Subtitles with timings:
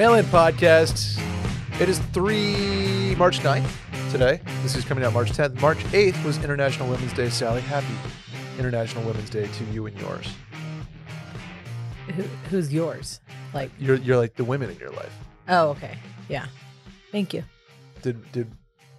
[0.00, 1.20] Mail In Podcast.
[1.78, 3.70] It is 3 March 9th
[4.10, 4.40] today.
[4.62, 5.60] This is coming out March 10th.
[5.60, 7.28] March 8th was International Women's Day.
[7.28, 7.92] Sally, happy
[8.58, 10.26] International Women's Day to you and yours.
[12.16, 13.20] Who, who's yours?
[13.52, 15.14] Like, You're, you're like the women in your life.
[15.48, 15.98] oh, okay.
[16.30, 16.46] Yeah.
[17.12, 17.44] Thank you.
[18.00, 18.50] Did, did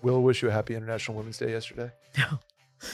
[0.03, 1.89] Will wish you a happy International Women's Day yesterday?
[2.15, 2.39] No.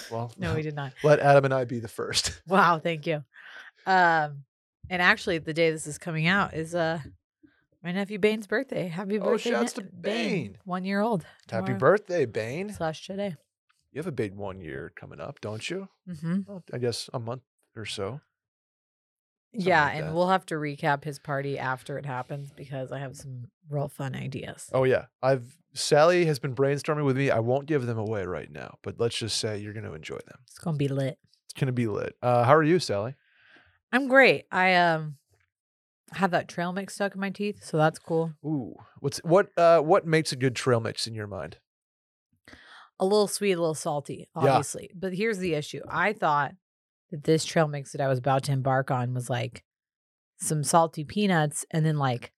[0.10, 0.94] Well, No, we did not.
[1.04, 2.42] let Adam and I be the first.
[2.48, 2.80] Wow.
[2.80, 3.26] Thank you.
[3.86, 4.46] Um,
[4.90, 7.00] and actually, the day this is coming out is uh
[7.84, 8.88] my nephew Bane's birthday.
[8.88, 10.58] Happy Oh, birthday, shouts Ne- to Bane.
[10.66, 11.26] One year old.
[11.50, 12.72] Happy tomorrow birthday, Bane.
[12.74, 13.36] slash today.
[13.92, 15.88] You have a big one year coming up, don't you?
[16.10, 16.40] Mm-hmm.
[16.48, 17.42] Well, I guess a month
[17.76, 18.22] or so.
[19.54, 20.14] Yeah, like and that.
[20.14, 24.14] we'll have to recap his party after it happens because I have some real fun
[24.14, 24.70] ideas.
[24.74, 27.32] Oh yeah, I've Sally has been brainstorming with me.
[27.32, 30.18] I won't give them away right now, but let's just say you're going to enjoy
[30.28, 30.40] them.
[30.48, 31.18] It's gonna be lit.
[31.46, 32.16] It's going to be lit.
[32.22, 33.16] Uh, how are you, Sally?
[33.92, 34.46] I'm great.
[34.52, 35.16] I um
[36.14, 38.34] have that trail mix stuck in my teeth, so that's cool.
[38.46, 39.50] Ooh, what's what?
[39.58, 41.58] Uh, what makes a good trail mix in your mind?
[43.00, 44.50] a little sweet, a little salty, Yeah.
[44.50, 44.90] obviously.
[44.96, 45.82] But here's the issue.
[45.88, 46.54] I thought
[47.12, 49.64] that this trail mix that I was about to embark on was like
[50.40, 52.32] some salty peanuts and then like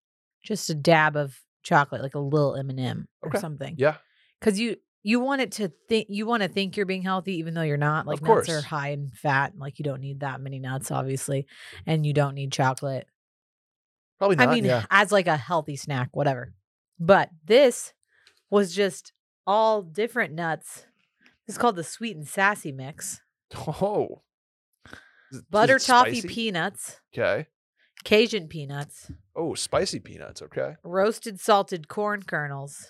[0.44, 3.40] just a dab of chocolate, like a little M and m or Okay.
[3.40, 3.76] something.
[3.78, 3.98] Yeah,
[4.40, 7.54] Because you you want it to think you want to think you're being healthy even
[7.54, 8.06] though you're not.
[8.06, 11.48] Like nuts are high in fat, and like you don't need that many nuts, obviously,
[11.86, 13.08] and you don't need chocolate.
[14.20, 14.50] Probably not.
[14.50, 16.54] I mean, yeah, as like a healthy snack, whatever.
[17.00, 17.94] But this
[18.52, 19.14] was just
[19.48, 20.86] all different nuts.
[21.48, 23.22] It's called the sweet and sassy mix.
[23.56, 24.22] oh,
[24.86, 27.48] Is it- is Butter toffee peanuts, Okay.
[28.04, 30.42] Cajun peanuts, Oh, spicy peanuts.
[30.42, 30.76] Okay.
[30.84, 32.88] roasted salted corn kernels,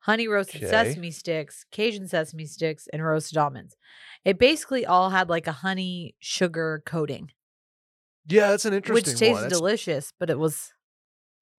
[0.00, 0.70] honey roasted Okay.
[0.70, 3.76] sesame sticks, Cajun sesame sticks, and roasted almonds.
[4.24, 7.32] It basically all had like a honey sugar coating,
[8.28, 9.12] Yeah, that's an interesting one.
[9.12, 9.42] which tastes one.
[9.42, 10.72] That's- delicious, but it was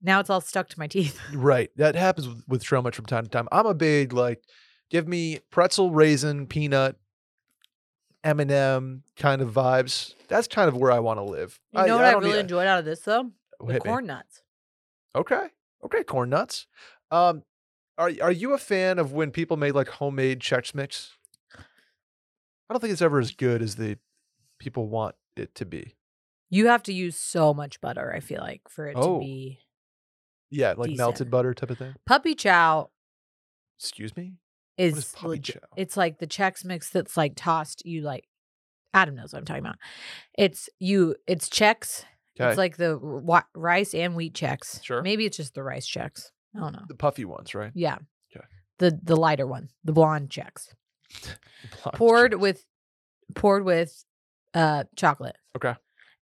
[0.02, 1.20] now it's all stuck to my teeth.
[1.34, 1.70] Right.
[1.76, 3.48] That happens with, with trail mix from time to time.
[3.52, 4.44] I'm a big like,
[4.90, 6.98] give me pretzel, raisin, peanut,
[8.24, 10.14] M and m kind of vibes.
[10.28, 11.60] That's kind of where I want to live.
[11.74, 13.32] You know what I, don't really need- enjoyed out of this though?
[13.60, 13.90] The hit me.
[13.90, 14.42] corn nuts.
[15.16, 15.48] Okay.
[15.84, 16.04] Okay.
[16.04, 16.68] Corn nuts.
[17.10, 17.44] Um,
[17.98, 21.14] are are you a fan of when people made like homemade Chex Mix?
[21.58, 23.98] I don't think it's ever as good as the
[24.60, 25.96] people want it to be.
[26.50, 29.20] You have to use so much butter, I feel like, for it Oh.
[29.20, 29.60] to be
[30.50, 31.94] Yeah, like melted butter type of thing.
[32.06, 32.90] puppy chow
[33.80, 34.34] Excuse me.
[34.78, 35.68] is, is puppy legit- chow?
[35.76, 38.28] it's like the Chex mix that's like tossed you like
[38.94, 39.78] Adam knows what I'm talking about.
[40.38, 42.06] It's you it's Chex.
[42.40, 42.50] Okay.
[42.50, 44.84] It's like the r- rice and wheat Chex.
[44.84, 45.02] Sure.
[45.02, 46.32] Maybe it's just the rice Chex.
[46.56, 46.86] I don't know.
[46.88, 47.72] the puffy ones, right?
[47.76, 47.98] Yeah.
[48.32, 48.40] 'Kay.
[48.80, 50.70] The the lighter one, the blonde Chex.
[51.84, 52.66] Blonde poured with
[53.36, 54.04] poured with
[54.54, 55.36] uh chocolate.
[55.56, 55.76] Okay.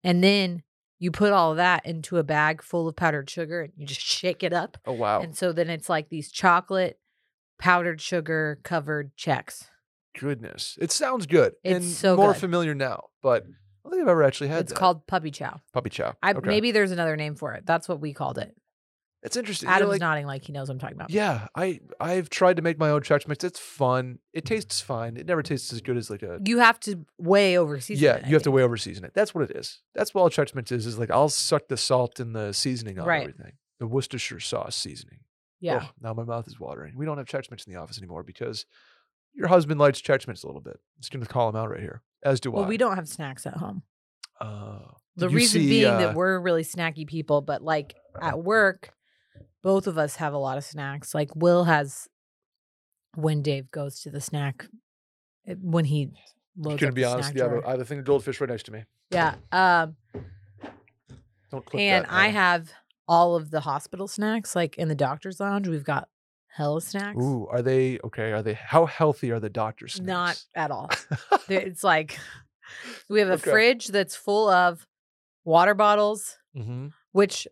[0.06, 0.64] And then
[1.00, 4.44] you put all that into a bag full of powdered sugar and you just shake
[4.44, 4.78] it up.
[4.86, 5.20] Oh wow.
[5.22, 7.00] And so then it's like these chocolate
[7.60, 9.66] powdered sugar covered Chex.
[10.18, 11.54] Goodness, it sounds good.
[11.64, 12.40] It's and so more good.
[12.40, 13.48] familiar now, but I
[13.84, 14.80] don't think I've ever actually had It's that.
[14.80, 15.60] called puppy chow.
[15.74, 16.14] puppy chow.
[16.24, 16.48] I Okay.
[16.48, 17.66] maybe there's another name for it.
[17.66, 18.56] That's what we called it.
[19.26, 19.68] It's interesting.
[19.68, 21.10] You know, Adam's like- nodding like he knows what I'm talking about.
[21.10, 23.44] Yeah, I I've tried to make my own Chex Mix.
[23.44, 24.20] It's fun.
[24.34, 25.18] It tastes fine.
[25.18, 28.04] It never tastes as good as like a You have to way over season.
[28.04, 28.16] yeah.
[28.16, 29.12] it, You have to way over season it.
[29.14, 29.82] That's what it is.
[29.94, 30.86] That's what all Chex Mix is.
[30.86, 33.22] Is like I'll suck the salt and the seasoning on Right.
[33.24, 33.54] everything.
[33.80, 35.20] The Worcestershire sauce seasoning.
[35.60, 35.78] Yeah.
[35.78, 36.94] Ugh, now my mouth is watering.
[36.96, 38.66] We don't have Chex Mix in the office anymore because
[39.34, 40.76] your husband likes Chex Mix a little bit.
[40.76, 42.02] I'm just gonna call him out right here.
[42.24, 42.68] As do Well, I.
[42.68, 43.84] we don't have snacks at home.
[44.40, 44.80] Uh,
[45.16, 48.92] The reason see, being uh, that we're really snacky people, but like at work,
[49.66, 51.16] both of us have a lot of snacks.
[51.16, 52.08] Like Will has
[53.16, 54.68] when Dave goes to the snack
[55.48, 56.12] eh, when he
[56.56, 57.34] loads gonna up be the honest.
[57.36, 58.84] Yeah, I have a- I have a thing of goldfish right next to me.
[59.10, 59.36] Yeah.
[59.52, 59.96] Um
[61.52, 62.12] Don't click and that.
[62.12, 62.72] I have
[63.08, 64.56] all of the hospital snacks.
[64.56, 66.10] Like in the doctor's lounge, we've got
[66.48, 67.18] hella snacks.
[67.22, 68.32] Ooh, are they okay?
[68.34, 70.08] Are they how healthy are the doctor's snacks?
[70.08, 70.90] Not at all.
[71.50, 72.18] It's like
[73.10, 73.52] we have a Okay.
[73.52, 74.86] fridge that's full of
[75.44, 77.48] water bottles, hmm which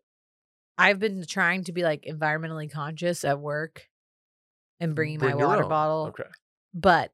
[0.77, 3.87] I've been trying to be like environmentally conscious at work
[4.79, 5.69] and mm, bringing Bring my water own.
[5.69, 6.05] bottle.
[6.09, 6.29] Okay.
[6.73, 7.11] But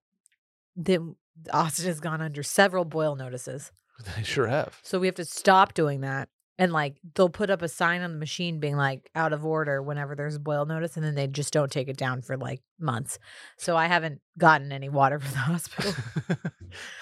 [0.75, 1.15] then
[1.51, 3.71] Austin has gone under several boil notices.
[4.15, 4.79] They sure have.
[4.81, 6.29] So we have to stop doing that.
[6.57, 9.81] And like they'll put up a sign on the machine being like out of order
[9.81, 12.62] whenever there's a boil notice, and then they just don't take it down for like
[12.79, 13.19] months.
[13.57, 15.94] So I haven't gotten any water from the hospital.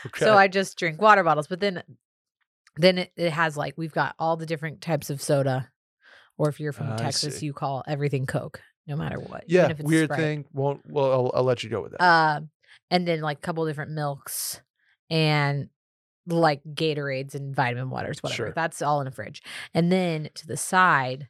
[0.07, 0.25] okay.
[0.25, 1.45] So I just drink water bottles.
[1.48, 1.83] But then
[2.77, 5.69] then it, it has like we've got all the different types of soda.
[6.38, 9.45] Or if you're from I Texas, you call everything Coke, no matter what.
[9.48, 10.19] yeah, if it's weird Sprite.
[10.19, 10.45] thing.
[10.54, 10.81] Won't.
[10.86, 12.01] Well, I'll, I'll let you go with that.
[12.04, 12.50] Um,
[12.92, 14.62] and then like a couple different milks
[15.10, 15.69] and
[16.28, 18.36] like Gatorades and vitamin waters, whatever.
[18.36, 18.54] Sure.
[18.56, 19.42] That's all in a fridge.
[19.74, 21.28] And then to the side,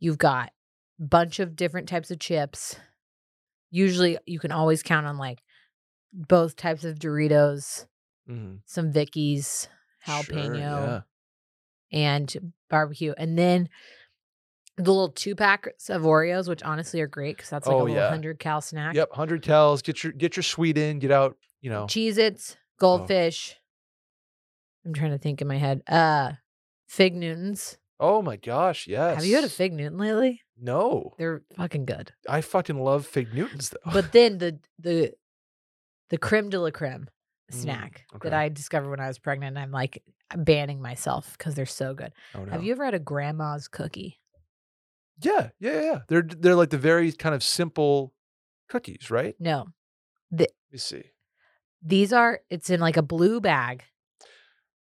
[0.00, 0.50] you've got
[0.98, 2.76] bunch of different types of chips.
[3.70, 5.42] Usually, you can always count on like
[6.12, 7.86] both types of Doritos,
[8.28, 8.60] Mhm.
[8.66, 9.68] some Vickies,
[10.04, 11.00] Sure, jalapeno, yeah.
[11.92, 13.68] and barbecue, and then
[14.76, 17.82] the little two packs of Oreos, which honestly are great because that's like Oh, a
[17.82, 18.08] little yeah.
[18.08, 18.94] hundred cal snack.
[18.94, 19.82] Yep, hundred cals.
[19.82, 20.98] Get your get your sweet in.
[20.98, 21.36] Get out.
[21.60, 21.84] You know.
[21.86, 23.56] Cheez Its, goldfish.
[24.84, 25.82] I'm trying to think in my head.
[25.88, 26.32] Uh
[26.88, 27.78] Fig Newtons.
[28.00, 29.16] Oh my gosh, yes.
[29.16, 30.42] Have you had a Fig Newton lately?
[30.60, 32.12] No, They're fucking good.
[32.28, 33.92] I fucking love fig Newtons though.
[33.92, 35.12] But then the the
[36.10, 37.08] the creme de la creme
[37.52, 38.30] Mm, snack okay.
[38.30, 40.02] that I discovered when I was pregnant, I'm like
[40.34, 42.12] banning myself because they're so good.
[42.34, 42.52] oh, no.
[42.52, 44.18] Have you ever had a grandma's cookie?
[45.20, 45.98] Yeah, yeah, yeah.
[46.08, 48.12] They're they're like the very kind of simple
[48.68, 49.34] cookies, right?
[49.38, 49.66] No.
[50.30, 51.04] Let me see.
[51.82, 53.84] These are it's in like a blue bag.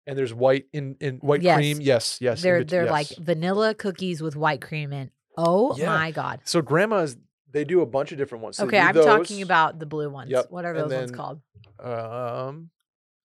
[0.06, 1.56] And there's white in in white Yes.
[1.58, 1.82] cream.
[1.82, 2.42] Yes, yes.
[2.42, 5.12] they're they're like vanilla cookies with white cream in.
[5.38, 5.88] Oh Yeah.
[5.88, 6.42] my god.
[6.46, 7.18] so grandmas.
[7.52, 8.58] They do a bunch of different ones.
[8.58, 10.30] So okay, I'm talking about the blue ones.
[10.30, 11.42] Yep, What are and those ones called?
[11.84, 12.70] Um,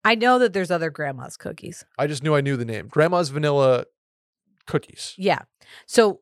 [0.03, 1.85] I know that there's other grandma's cookies.
[1.99, 2.89] I just knew I knew the name.
[2.89, 3.85] Grandma's vanilla
[4.67, 5.15] cookies.
[5.19, 5.43] Yeah.
[5.87, 6.21] So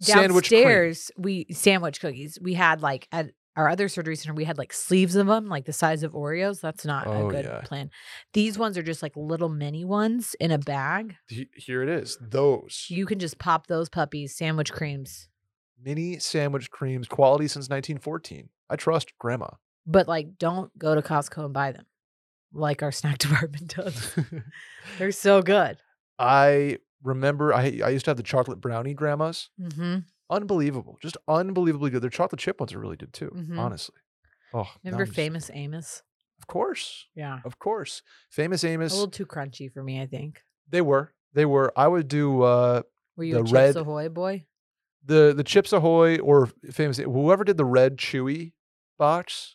[0.00, 2.38] Sandwich downstairs, we sandwich cookies.
[2.40, 5.64] We had like at our other surgery center, we had like sleeves of them, like
[5.64, 6.60] the size of Oreos.
[6.60, 7.60] That's not Oh, a good yeah.
[7.62, 7.90] plan.
[8.34, 11.16] These ones are just like little mini ones in a bag.
[11.28, 12.18] He- Here it is.
[12.20, 15.28] Those You can just pop those puppies, sandwich creams,
[15.82, 18.50] mini sandwich creams, quality since 1914.
[18.68, 19.48] I trust grandma.
[19.86, 21.86] but like don't go to Costco and buy them
[22.52, 24.14] like our snack department does.
[24.98, 25.78] They're so good.
[26.18, 29.50] I remember I I used to have the chocolate brownie grandmas.
[29.58, 29.98] hmm
[30.28, 30.98] Unbelievable.
[31.00, 32.02] Just unbelievably good.
[32.02, 33.58] Their chocolate chip ones are really good too, Mhm.
[33.58, 33.94] honestly.
[34.52, 36.02] Oh, Remember I'm just- Famous Amos?
[36.40, 37.06] Of course.
[37.14, 37.38] Yeah.
[37.44, 38.02] Of course.
[38.30, 38.92] Famous Amos.
[38.92, 40.42] A little too crunchy for me, I think.
[40.68, 41.12] They were.
[41.32, 41.72] They were.
[41.78, 42.82] I would do uh
[43.16, 44.46] Were you The a Chips red- Ahoy boy?
[45.04, 48.52] the the Chips Ahoy or famous whoever did the red chewy
[48.98, 49.54] box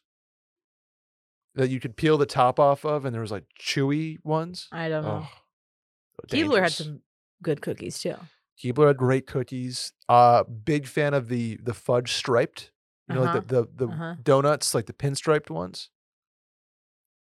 [1.55, 4.69] that you could peel the top off of and there was like chewy ones.
[4.71, 5.27] I don't know.
[5.27, 7.01] Oh, Keebler had some
[7.41, 8.15] good cookies too.
[8.61, 9.93] Keebler had great cookies.
[10.07, 12.71] Uh big fan of the the fudge striped.
[13.09, 14.15] You know, like the the, the uh-huh.
[14.23, 15.89] donuts, like the pinstriped ones.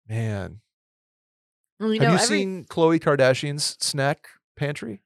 [0.09, 0.61] Man.
[1.79, 5.03] Well, you have know, you every, seen Khloe Kardashian's snack pantry?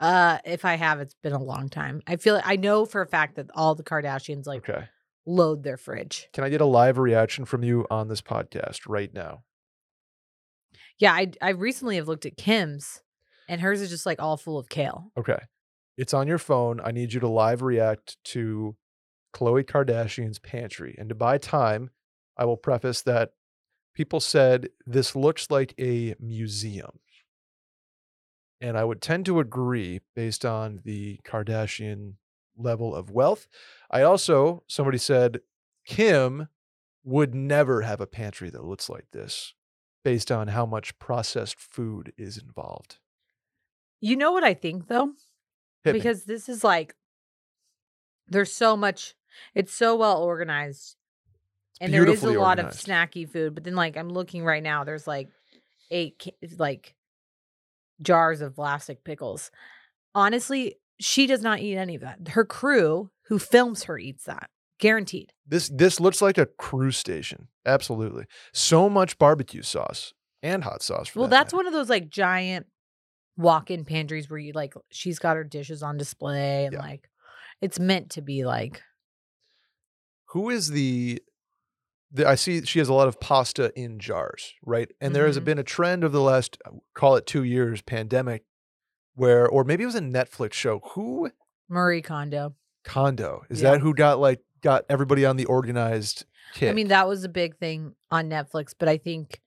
[0.00, 2.02] Uh, if I have, it's been a long time.
[2.06, 4.88] I feel I know for a fact that all the Kardashians like Okay.
[5.26, 6.28] load their fridge.
[6.32, 9.44] Can I get a live reaction from you on this podcast right now?
[10.98, 13.02] Yeah, I I recently have looked at Kim's,
[13.50, 15.10] and hers is just like all full of kale.
[15.18, 15.38] Okay.
[15.98, 16.80] It's on your phone.
[16.82, 18.76] I need you to live react to
[19.34, 20.94] Khloe Kardashian's pantry.
[20.96, 21.90] And to buy time,
[22.38, 23.32] I will preface that
[23.92, 27.00] people said this looks like a museum.
[28.60, 32.14] And I would tend to agree based on the Kardashian
[32.56, 33.48] level of wealth.
[33.90, 35.40] I also, somebody said,
[35.84, 36.48] Kim
[37.02, 39.54] would never have a pantry that looks like this
[40.04, 42.98] based on how much processed food is involved.
[44.00, 45.12] You know what I think though,
[45.84, 45.98] Hit me.
[45.98, 46.94] because this is like
[48.28, 49.14] there's so much.
[49.54, 50.96] It's so well organized,
[51.80, 52.78] and there is a lot organized.
[52.80, 53.54] of snacky food.
[53.54, 55.28] But then, like I'm looking right now, there's like
[55.90, 56.26] eight
[56.58, 56.94] like
[58.02, 59.50] jars of plastic pickles.
[60.14, 62.28] Honestly, she does not eat any of that.
[62.28, 64.50] Her crew, who films her, eats that.
[64.78, 65.32] Guaranteed.
[65.46, 67.48] This this looks like a cruise station.
[67.66, 68.24] Absolutely.
[68.52, 71.56] So much barbecue sauce and hot sauce for Well, that that's matter.
[71.58, 72.66] one of those like giant
[73.40, 76.80] walk-in pantries where you like she's got her dishes on display and Yeah.
[76.80, 77.08] like
[77.60, 78.82] it's meant to be like
[80.32, 81.22] Who is the,
[82.12, 84.90] the I see she has a lot of pasta in jars, right?
[85.00, 85.44] And there has Mhm.
[85.44, 88.44] been a trend of the last uh, call it 2 years pandemic
[89.14, 90.80] where or maybe it was a Netflix show.
[90.94, 91.30] Who
[91.68, 92.54] Marie Kondo.
[92.84, 93.42] Kondo.
[93.50, 93.72] Is Yeah.
[93.72, 96.70] that who got like got everybody on the organized kick?
[96.70, 99.40] I mean, that was a big thing on Netflix, but I think th-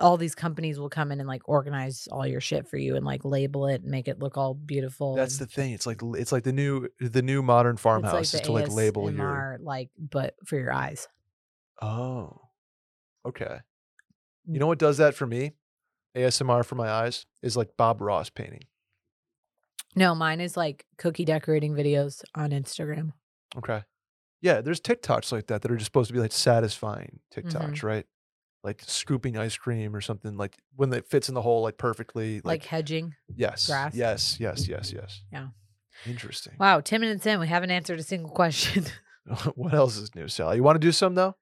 [0.00, 3.04] all these companies will come in and like organize all your shit for you and
[3.04, 5.14] like label it and make it look all beautiful.
[5.16, 5.72] that's the thing.
[5.72, 9.10] It's like it's like the new the new modern farmhouse like is to like label
[9.10, 11.08] your like, but for your eyes.
[11.80, 12.40] Oh.
[13.26, 13.44] Okay.
[14.48, 14.54] Mm.
[14.54, 15.52] You know what does that for me?
[16.16, 18.64] ASMR for my eyes is like Bob Ross painting.
[19.96, 23.12] No, mine is like cookie decorating videos on Instagram.
[23.56, 23.82] Okay.
[24.40, 27.86] Yeah, there's TikToks like that that are just supposed to be like satisfying TikToks, Mm-hmm.
[27.86, 28.06] right?
[28.64, 32.36] Like scooping ice cream or something like when it fits in the hole like perfectly.
[32.36, 33.14] Like, Like, hedging.
[33.34, 33.92] yes, grass.
[33.94, 35.22] yes, yes, yes, yes.
[35.32, 35.48] Yeah.
[36.06, 36.54] Interesting.
[36.58, 38.84] Wow, 10 minutes in, we haven't answered a single question.
[39.56, 40.56] what else is new, Sally?
[40.56, 41.36] You want to do some though?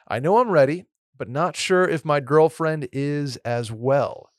[0.09, 4.31] I know I'm ready, but not sure if my girlfriend is as well.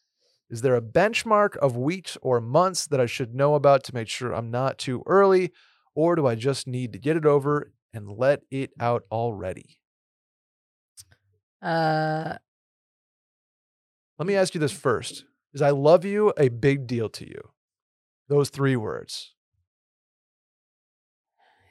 [0.50, 4.08] Is there a benchmark of weeks or months that I should know about to make
[4.08, 5.52] sure I'm not too early?
[5.96, 9.80] Or do I just need to get it over and let it out already?
[11.62, 12.36] Uh,
[14.20, 15.26] Let me ask you this first.
[15.54, 17.50] Is I love you a big deal to you?
[18.28, 19.34] Those three words.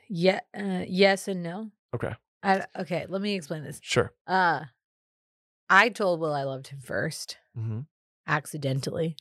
[0.08, 0.40] yeah.
[0.56, 1.70] Uh, yes and no.
[1.94, 2.12] Okay.
[2.42, 3.06] I, okay.
[3.08, 3.80] Let me explain this.
[3.82, 4.12] Sure.
[4.26, 4.64] Uh,
[5.70, 7.80] I told Will I loved him first, hmm
[8.26, 9.16] accidentally,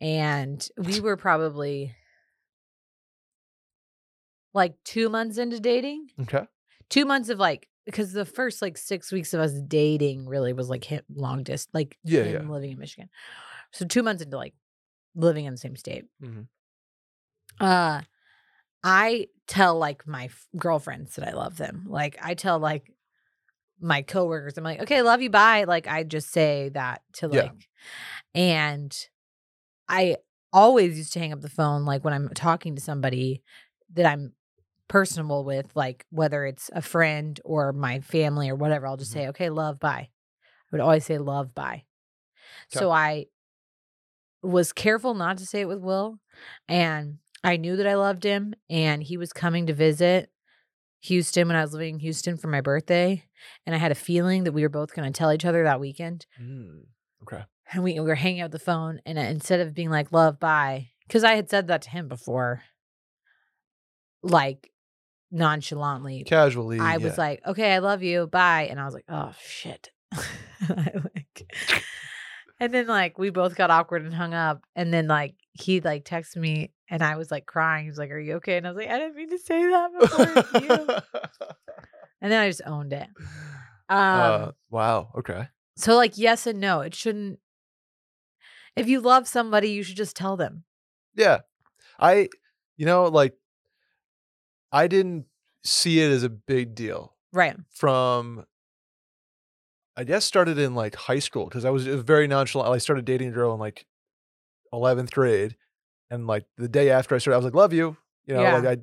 [0.00, 1.94] and we were probably
[4.54, 6.08] like two months into dating.
[6.22, 6.44] Okay.
[6.90, 10.68] Two months of like because the first like six weeks of us dating really was
[10.70, 12.42] like him long distance, like Yeah, yeah.
[12.48, 13.08] living in Michigan.
[13.72, 14.54] So two months into like
[15.14, 16.04] living in the same state.
[16.22, 16.46] Mhm.
[17.60, 18.02] Uh,
[18.82, 21.86] I tell like my f- girlfriends that I love them.
[21.88, 22.90] Like I tell like
[23.80, 25.64] my coworkers, I'm like, okay, love you, bye.
[25.64, 27.42] Like I just say that to Yeah.
[27.42, 27.68] like,
[28.34, 29.08] and
[29.88, 30.16] I
[30.52, 33.42] always used to hang up the phone like when I'm talking to somebody
[33.94, 34.32] that I'm
[34.88, 38.86] personable with, like whether it's a friend or my family or whatever.
[38.86, 39.14] I'll just Mhm.
[39.14, 40.08] say, okay, love, bye.
[40.10, 41.84] I would always say love, bye.
[42.70, 42.78] 'Kay.
[42.78, 43.26] So I
[44.42, 46.18] was careful not to say it with Will.
[46.68, 48.54] And I knew that I loved him.
[48.68, 50.30] And he was coming to visit
[51.00, 53.24] Houston when I was living in Houston for my birthday.
[53.66, 55.80] And I had a feeling that we were both going to tell each other that
[55.80, 56.26] weekend.
[56.40, 56.86] Mm,
[57.22, 57.44] Okay.
[57.72, 59.00] And we, we were hanging out the phone.
[59.06, 62.08] And uh, instead of being like, love, bye, because I had said that to him
[62.08, 62.62] before,
[64.22, 64.71] like
[65.32, 66.24] nonchalantly.
[66.24, 66.78] Casually.
[66.78, 66.96] I yeah.
[66.98, 68.26] was like, okay, I love you.
[68.26, 68.68] Bye.
[68.70, 69.90] And I was like, oh, shit.
[70.68, 71.46] and, like,
[72.60, 74.62] and then, like, we both got awkward and hung up.
[74.76, 77.84] And then, like, he, like, texted me and I was, like, crying.
[77.84, 78.58] He was like, are you okay?
[78.58, 80.86] And I was like, I didn't mean to say that before you.
[82.22, 83.08] And then I just owned it.
[83.88, 85.08] Um, uh, wow.
[85.18, 85.48] Okay.
[85.76, 86.80] so, like, yes and no.
[86.82, 87.40] It shouldn't,
[88.76, 90.62] if you love somebody, you should just tell them.
[91.16, 91.40] Yeah.
[91.98, 92.28] I,
[92.76, 93.34] you know, like,
[94.72, 95.26] I didn't
[95.64, 97.56] see it as a big deal Right.
[97.70, 98.44] from,
[99.96, 102.72] I guess, started in like high school because I was, very nonchalant.
[102.74, 103.86] I started dating a girl in like
[104.72, 105.56] 11th grade.
[106.10, 107.96] And like the day after I started, I was like, love you.
[108.26, 108.70] You know, like Yeah.
[108.70, 108.76] I,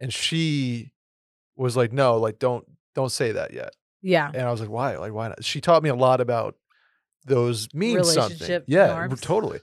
[0.00, 0.92] and she
[1.56, 2.64] was like, no, like, don't,
[2.94, 3.74] don't say that yet.
[4.02, 4.30] Yeah.
[4.32, 4.96] And I was like, why?
[4.96, 5.42] Like, why not?
[5.44, 6.54] She taught me a lot about
[7.26, 8.62] those mean something.
[8.66, 9.20] Yeah, norms.
[9.20, 9.58] totally.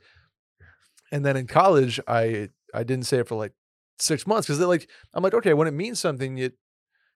[1.11, 3.53] And then in college, I I didn't say it for like
[3.99, 6.53] six months because like I'm like, okay, when it means something, it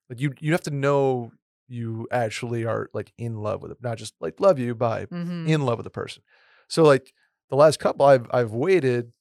[0.09, 1.31] like you you have to know
[1.67, 5.47] you actually are like in love with it, not just like love you, bye, hmm
[5.47, 6.23] in love with the person.
[6.67, 7.13] So like
[7.49, 9.11] the last couple, I've I've waited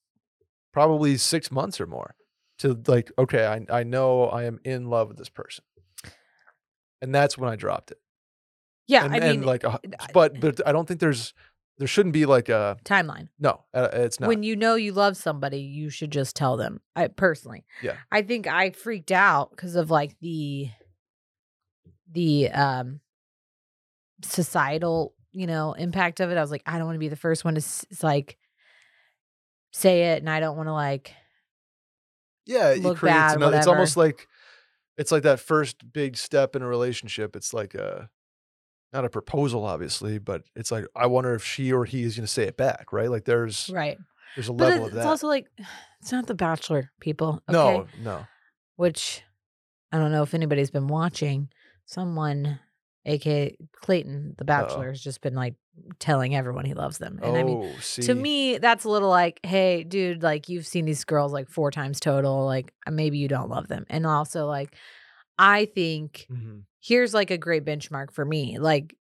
[0.72, 2.14] probably six months or more
[2.58, 5.64] to like, okay, I I know I am in love with this person,
[7.00, 7.98] and that's when I dropped it.
[8.86, 9.04] Yeah.
[9.04, 9.78] and, I and mean, like, a,
[10.14, 11.34] but but I don't think there's
[11.78, 13.28] there shouldn't be like a timeline.
[13.38, 14.28] no, uh, it's not.
[14.28, 16.80] when you know you love somebody, you should just tell them.
[16.96, 17.96] I personally, Yeah.
[18.10, 20.68] I think I freaked out because of like the
[22.10, 23.00] the um
[24.22, 26.36] societal, you know, impact of it.
[26.36, 28.36] I was like, I don't want to be the first one to s- like
[29.72, 31.12] say it, and I don't want to like
[32.46, 33.58] yeah, it look creates bad, another.
[33.58, 34.26] It's almost like
[34.96, 37.36] it's like that first big step in a relationship.
[37.36, 38.08] It's like a
[38.92, 42.26] not a proposal, obviously, but it's like I wonder if she or he is going
[42.26, 43.10] to say it back, right?
[43.10, 43.98] Like there's right.
[44.34, 45.46] there's a But level of it's also like
[46.00, 47.42] it's not The Bachelor, people.
[47.48, 47.52] Okay?
[47.52, 48.26] no, no.
[48.76, 49.22] which
[49.92, 51.48] I don't know if anybody's been watching.
[51.86, 52.60] Someone,
[53.06, 55.54] aka Clayton, The Bachelor, has just been like
[55.98, 57.18] telling everyone he loves them.
[57.22, 60.66] And oh, I mean, see, to me, that's a little like, hey, dude, like you've
[60.66, 62.44] seen these girls like four times total.
[62.44, 63.86] Like uh, maybe you don't love them.
[63.88, 64.74] And also, like,
[65.38, 66.64] I think Mhm.
[66.80, 68.58] here's like a great benchmark for me.
[68.58, 68.94] Like,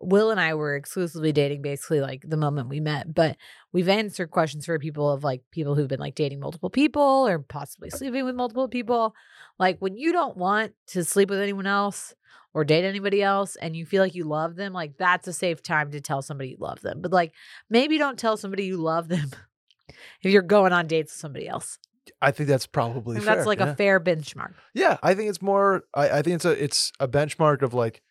[0.00, 3.36] Will and I were exclusively dating basically like the moment we met, but
[3.72, 7.38] we've answered questions for people of like people who've been like dating multiple people or
[7.38, 9.14] possibly sleeping with multiple people.
[9.58, 12.12] Like, when you don't want to sleep with anyone else
[12.52, 15.62] or date anybody else and you feel like you love them, like that's a safe
[15.62, 17.00] time to tell somebody you love them.
[17.00, 17.32] But like,
[17.70, 19.30] maybe don't tell somebody you love them
[20.22, 21.78] if you're going on dates with somebody else.
[22.20, 23.34] I think that's probably And fair.
[23.36, 23.70] that's like yeah.
[23.70, 24.54] a fair benchmark.
[24.74, 25.84] Yeah, I think it's more.
[25.94, 28.02] I, I think it's a it's a benchmark of like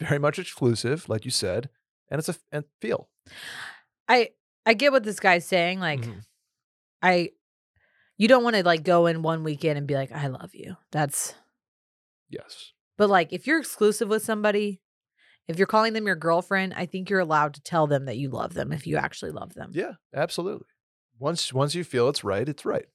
[0.00, 1.70] very much exclusive, like you said,
[2.10, 3.08] and it's a and feel.
[4.08, 4.30] I
[4.66, 5.80] I get what this guy's saying.
[5.80, 6.20] Like, Mhm.
[7.02, 7.30] I
[8.16, 10.76] You don't want to like go in one weekend and be like, I love you.
[10.90, 11.34] That's
[12.30, 12.72] Yes.
[12.96, 14.82] but like if you're exclusive with somebody,
[15.46, 18.28] if you're calling them your girlfriend, I think you're allowed to tell them that you
[18.28, 19.70] love them if you actually love them.
[19.72, 20.66] Yeah, absolutely.
[21.18, 22.86] Once once you feel it's right, it's right.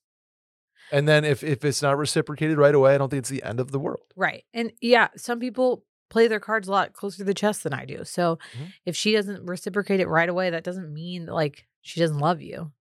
[0.92, 3.60] And then if if it's not reciprocated right away, I don't think it's the end
[3.60, 4.14] of the world.
[4.16, 4.44] Right.
[4.54, 7.86] And yeah, some people play their cards a lot closer to the chest than I
[7.86, 8.04] do.
[8.04, 8.74] So Mhm.
[8.86, 12.42] if she doesn't reciprocate it right away, that doesn't mean that, like she doesn't love
[12.42, 12.72] you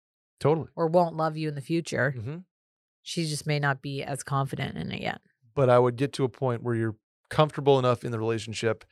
[0.40, 0.68] Totally.
[0.76, 2.10] or won't love you in the future.
[2.12, 2.38] hmm
[3.02, 5.20] She just may not be as confident in it yet.
[5.54, 6.96] But I would get to a point where you're
[7.30, 8.84] comfortable enough in the relationship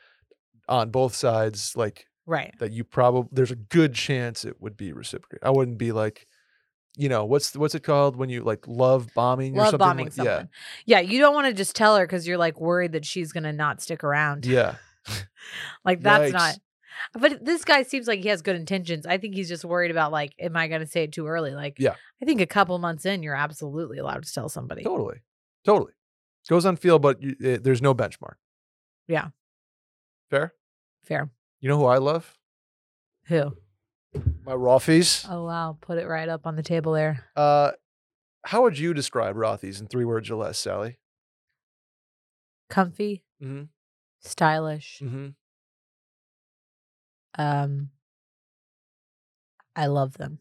[0.69, 2.55] on both sides, like Right.
[2.59, 5.45] that you probably there's a good chance it would be reciprocated.
[5.45, 6.27] I wouldn't be like,
[6.97, 9.79] you know, what's what's it called when you like love bombing or Love something?
[9.79, 10.49] bombing like- someone.
[10.87, 11.01] Yeah.
[11.01, 13.53] yeah you don't want to just tell her because you're like worried that she's gonna
[13.53, 14.45] not stick around.
[14.47, 14.75] Yeah.
[15.85, 16.33] Like that's Yikes.
[16.35, 16.59] not.
[17.15, 19.07] But this guy seems like he has good intentions.
[19.07, 21.53] I think he's just worried about like, am I going to say it too early?
[21.53, 21.95] Like, Yeah.
[22.23, 24.83] I think a couple months in, you're absolutely allowed to tell somebody.
[24.85, 25.23] Totally.
[25.65, 25.93] Totally.
[26.49, 28.35] Goes on feel, but you, it, there's no benchmark.
[29.09, 29.29] Yeah.
[30.29, 30.53] Fair.
[31.05, 31.31] Fair.
[31.61, 32.37] You know who I love?
[33.27, 33.57] Who?
[34.15, 35.25] My Rothy's.
[35.29, 37.27] Oh wow, put it right up on the table there.
[37.37, 37.73] Uh,
[38.45, 40.99] how would you describe Rothy's in three words or less, Sally?
[42.69, 43.65] Comfy, Mm-hmm.
[44.21, 45.01] stylish.
[45.03, 45.29] Mm-hmm.
[47.39, 47.91] Um,
[49.77, 50.39] I love them.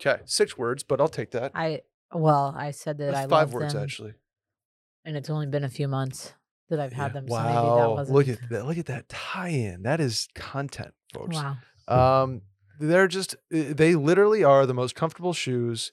[0.00, 1.52] Okay, six words, but I'll take that.
[1.54, 4.14] I well, I said that That's I five words them, actually.
[5.04, 6.34] and it's only been a few months
[6.68, 7.12] that I've had Yeah.
[7.12, 7.28] them.
[7.28, 8.16] So wow, maybe that wasn't.
[8.16, 8.66] look at that!
[8.66, 9.82] Look at that tie-in.
[9.82, 11.36] That is content, folks.
[11.36, 12.22] Wow.
[12.22, 12.42] Um,
[12.80, 15.92] they're just uh, they literally are the most comfortable shoes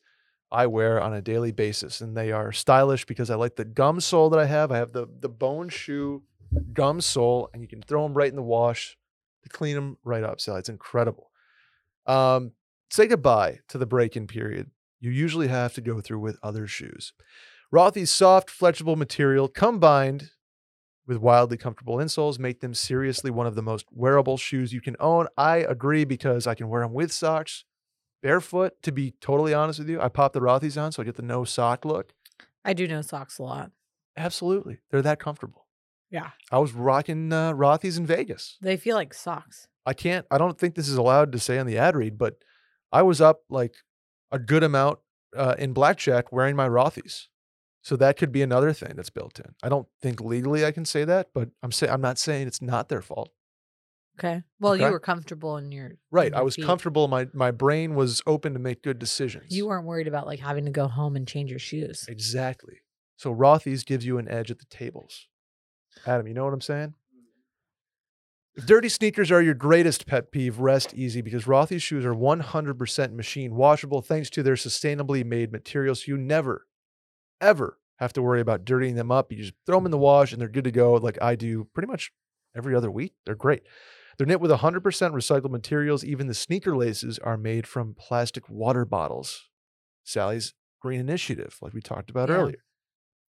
[0.51, 3.99] I wear on a daily basis, and they are stylish because I like the gum
[3.99, 4.71] sole that I have.
[4.71, 6.23] I have the the bone shoe
[6.73, 8.97] gum sole, and you can throw them right in the wash
[9.43, 10.39] to clean them right up.
[10.39, 11.29] So it's incredible.
[12.05, 12.53] Um,
[12.89, 14.71] say goodbye to the break-in period.
[14.99, 17.13] You usually have to go through with other shoes.
[17.71, 20.31] Rothy's soft, flexible material combined
[21.07, 24.95] with wildly comfortable insoles make them seriously one of the most wearable shoes you can
[24.99, 25.27] own.
[25.37, 27.63] I agree because I can wear them with socks,
[28.21, 28.73] barefoot.
[28.83, 31.21] To be totally honest with you, I pop the Rothy's on so I get the
[31.21, 32.13] no sock look.
[32.65, 33.71] I do know socks a lot.
[34.17, 35.67] Absolutely, they're that comfortable.
[36.09, 36.31] Yeah.
[36.51, 38.57] I was rocking uh, Rothy's in Vegas.
[38.61, 39.67] They feel like socks.
[39.85, 40.25] I can't.
[40.31, 42.35] I don't think this is allowed to say on the ad read, but
[42.91, 43.75] I was up like
[44.31, 44.99] a good amount
[45.35, 47.29] uh, in blackjack wearing my Rothy's.
[47.81, 49.53] So that could be another thing that's built in.
[49.63, 52.61] I don't think legally I can say that, but I'm saying I'm not saying it's
[52.61, 53.29] not their fault.
[54.19, 54.41] Okay.
[54.59, 54.85] Well, Okay.
[54.85, 56.33] you were comfortable in your in Right.
[56.33, 56.65] I was feet.
[56.65, 57.07] comfortable.
[57.07, 59.55] My my brain was open to make good decisions.
[59.55, 62.05] You weren't worried about like having to go home and change your shoes.
[62.09, 62.81] exactly.
[63.15, 65.27] So Rothy's gives you an edge at the tables.
[66.05, 66.93] Adam, you know what I'm saying?
[68.55, 73.13] If dirty sneakers are your greatest pet peeve, rest easy because Rothy's shoes are 100%
[73.13, 76.07] machine washable thanks to their sustainably made materials.
[76.07, 76.66] You never,
[77.41, 79.31] ever have to worry about dirtying them up.
[79.31, 80.03] You just throw them in the mm-hmm.
[80.03, 82.11] wash and they're good to go, like I do pretty much
[82.55, 83.13] every other week.
[83.25, 83.63] They're great.
[84.17, 86.03] They're knit with 100% recycled materials.
[86.03, 89.47] Even the sneaker laces are made from plastic water bottles.
[90.03, 92.35] Sally's Green Initiative, like we talked about Yeah.
[92.35, 92.63] earlier.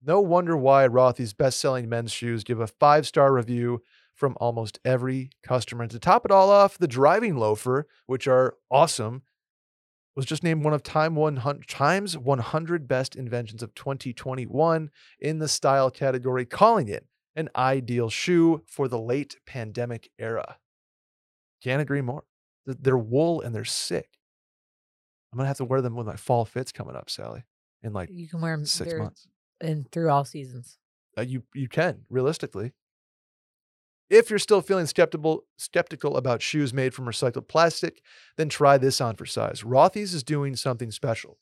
[0.02, 3.82] No wonder why Rothy's best selling men's shoes give a five star review
[4.14, 5.82] from almost every customer.
[5.82, 9.22] And to top it all off, the driving loafer, which are awesome,
[10.18, 15.46] was just named one of Time 100, Time's 100 best inventions of 2021 in the
[15.46, 20.56] style category, calling it an ideal shoe for the late pandemic era.
[21.62, 22.24] Can't agree more.
[22.66, 24.18] They're wool and they're sick.
[25.32, 27.44] I'm gonna have to wear them with my fall fits coming up, Sally,
[27.84, 29.28] in like You can wear them six months.
[29.60, 30.78] and through all seasons.
[31.16, 32.72] Uh, you you can realistically.
[34.10, 38.02] If you're still feeling skeptical skeptical about shoes made from recycled plastic,
[38.36, 39.62] then try this on for size.
[39.62, 41.38] Rothy's is doing something special.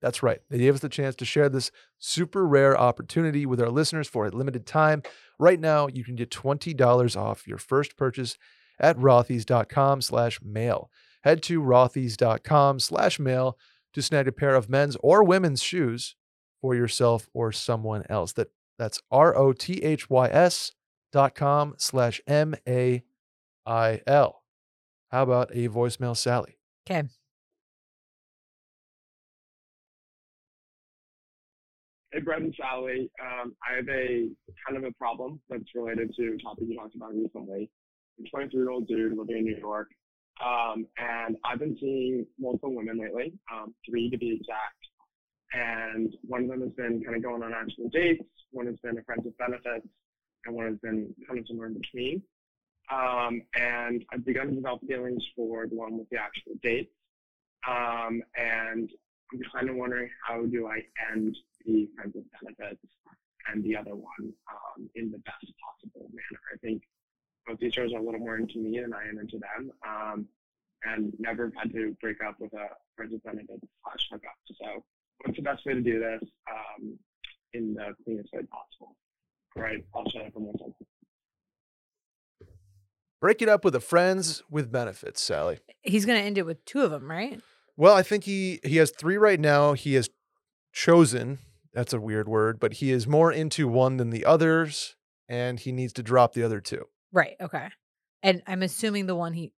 [0.00, 0.40] That's right.
[0.48, 4.26] They gave us the chance to share this super rare opportunity with our listeners for
[4.26, 5.02] a limited time.
[5.40, 8.36] Right now, you can get $20 off your first purchase
[8.78, 10.90] at rothys.com slash mail.
[11.24, 13.58] Head to rothys.com slash mail
[13.92, 16.14] to snag a pair of men's or women's shoes
[16.60, 18.32] for yourself or someone else.
[18.32, 18.48] That
[18.78, 20.72] that's R O T H Y S
[21.12, 23.02] dot com slash M A
[23.66, 24.42] I L.
[25.10, 26.58] How about a voicemail, Sally?
[26.88, 27.08] Okay.
[32.12, 33.10] Hey, Brett and Sally.
[33.20, 34.28] Um, I have a
[34.66, 37.70] kind of a problem that's related to a topic you talked about recently.
[38.18, 39.88] I'm a 23 year old dude living in New York.
[40.44, 44.78] Um, and I've been seeing multiple women lately, um, three to be exact.
[45.52, 48.98] And one of them has been kind of going on actual dates, one has been
[48.98, 49.86] a friend with benefits,
[50.48, 52.22] and one has been kind of somewhere in between.
[52.90, 56.90] Um, and I've begun to develop feelings for the one with the actual dates.
[57.68, 58.90] Um, and
[59.32, 60.80] I'm kind of wondering how do I
[61.12, 62.80] end the friends with benefits
[63.52, 66.40] and the other one um, in the best possible manner.
[66.54, 66.82] I think
[67.46, 70.26] both these shows are a little more into me than I am into them, um,
[70.84, 74.36] and never had to break up with a friends with benefits slash hookup.
[74.60, 74.84] So,
[75.24, 76.98] what's the best way to do this um,
[77.54, 78.96] in the cleanest way possible?
[79.56, 80.74] All right, I'll shut up for one second.
[83.20, 85.58] Break it up with a friends with benefits, Sally.
[85.82, 87.40] He's gonna end it with two of them, right?
[87.76, 89.72] Well, I think he he has three right now.
[89.72, 90.08] He has
[90.72, 91.38] chosen.
[91.74, 94.96] That's a weird word, but he is more into one than the others,
[95.28, 96.84] and he needs to drop the other two.
[97.12, 97.34] Right.
[97.40, 97.68] Okay.
[98.22, 99.52] And I'm assuming the one he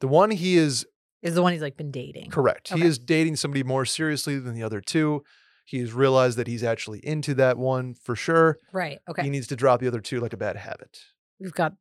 [0.00, 0.86] The one he is
[1.22, 2.30] is the one he's like been dating.
[2.30, 2.72] correct.
[2.72, 5.22] He is dating somebody more seriously than the other two.
[5.64, 8.58] He has realized that he's actually into that one for sure.
[8.72, 9.00] Right.
[9.08, 9.22] Okay.
[9.22, 11.00] He needs to drop the other two like a bad habit.
[11.40, 11.74] We've got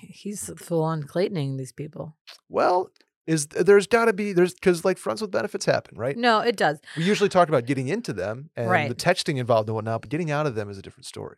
[0.00, 2.16] he's full on Claytoning these people.
[2.48, 2.90] Well,
[3.26, 6.16] is there's got to be there's because like friends with benefits happen, right?
[6.16, 6.80] No, it does.
[6.96, 10.30] We usually talk about getting into them and the texting involved and whatnot, but getting
[10.30, 11.36] out of them is a different story.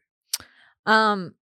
[0.87, 1.35] Um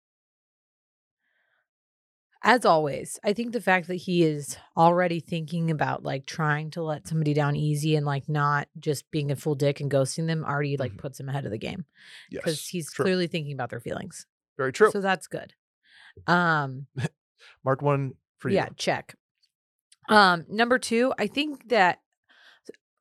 [2.48, 6.82] as always, I think the fact that he is already thinking about like trying to
[6.82, 10.44] let somebody down easy and like not just being a full dick and ghosting them
[10.44, 10.98] already like Mhm.
[10.98, 11.84] puts him ahead of the game
[12.30, 13.04] Yes, because he's true.
[13.04, 14.26] clearly thinking about their feelings.
[14.56, 14.90] very true.
[14.90, 15.54] So that's good.
[16.26, 16.86] Um
[17.64, 18.56] Mark one for you.
[18.56, 19.14] yeah, check.
[20.08, 22.00] Um number 2, I think that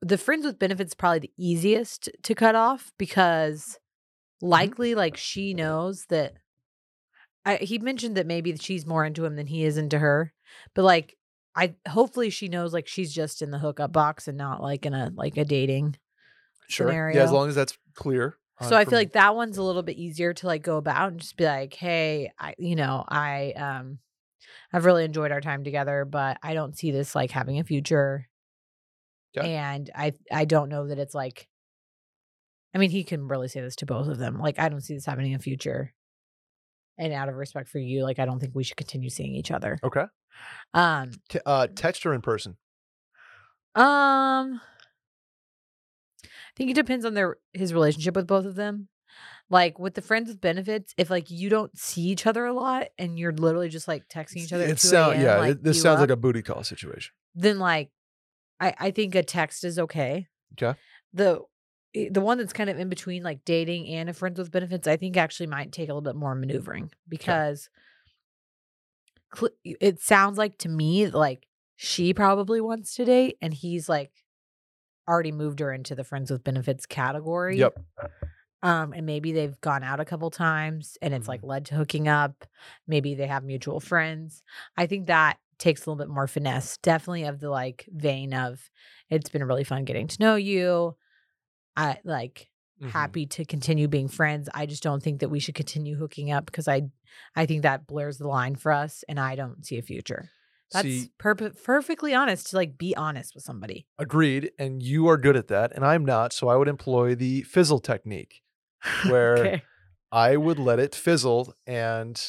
[0.02, 3.80] the friends with benefits is probably the easiest to cut off because
[4.44, 4.50] Mm-hmm.
[4.52, 6.34] likely like she knows that
[7.48, 10.34] I, he mentioned that maybe she's more into him than he is into her
[10.76, 11.16] but like
[11.56, 14.94] i hopefully she knows like she's just in the hookup box and not like in
[14.94, 15.96] a like a dating
[16.68, 17.10] sure.
[17.10, 18.36] Yeah, as long as that's clear.
[18.62, 21.12] so uh, i feel like that one's a little bit easier to like go about
[21.12, 24.00] and just be like hey i you know i um
[24.74, 28.28] i've really enjoyed our time together but i don't see this like having a future
[29.38, 29.54] Okay.
[29.54, 31.48] and i i don't know that it's like
[32.74, 34.96] i mean he can really say this to both of them like i don't see
[34.96, 35.94] this having a future
[36.98, 39.52] and out of respect for you like i don't think we should continue seeing each
[39.52, 40.06] other okay.
[40.74, 42.58] um T- uh, text or in person.
[43.76, 44.60] um
[46.24, 48.88] I think it depends on their his relationship with both of them.
[49.50, 52.88] Like with the friends with benefits, if like you don't see each other a lot
[52.98, 55.38] and you're literally just like texting each other, It 2 sound, a.m., yeah.
[55.38, 57.14] like, it- this sounds like a booty call situation.
[57.36, 57.92] then like
[58.60, 60.28] I I think a text is okay.
[60.60, 60.78] Okay.
[61.14, 61.42] The
[62.12, 64.98] the one that's kind of in between like dating and a friends with benefits, I
[64.98, 67.70] think actually might take a little bit more maneuvering because
[69.36, 74.12] cl- it sounds like to me like she probably wants to date and he's like
[75.08, 77.58] already moved her into the friends with benefits category.
[77.58, 77.80] Yep.
[78.64, 81.50] Um, and maybe they've gone out a couple times and it's like Mm-hmm.
[81.50, 82.46] led to hooking up.
[82.88, 84.42] Maybe they have mutual friends.
[84.76, 88.70] I think that takes a little bit more finesse, definitely of the like vein of
[89.10, 90.96] it's been really fun getting to know you.
[91.78, 92.50] I like
[92.82, 92.92] Mhm.
[92.92, 94.50] happy to continue being friends.
[94.54, 96.90] I just don't think that we should continue hooking up because I
[97.36, 100.30] I think that blurs the line for us and I don't see a future.
[100.74, 103.88] That's See, perp- perfectly honest to like be honest with somebody.
[103.98, 104.52] agreed.
[104.60, 106.34] And you are good at that, and I'm not.
[106.34, 108.42] So I would employ the fizzle technique,
[109.08, 109.63] where okay.
[110.12, 112.22] I would let it fizzle and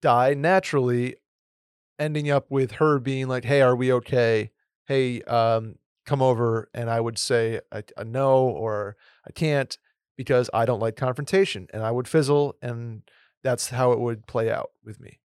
[0.00, 1.16] die naturally,
[1.98, 4.50] ending up with her being like, "Hey, are we okay?
[4.86, 9.76] Hey, um, come over." And I would say a, a uh, no or I can't
[10.16, 13.02] because I don't like confrontation, and I would fizzle, and
[13.42, 15.18] that's how it would play out with me.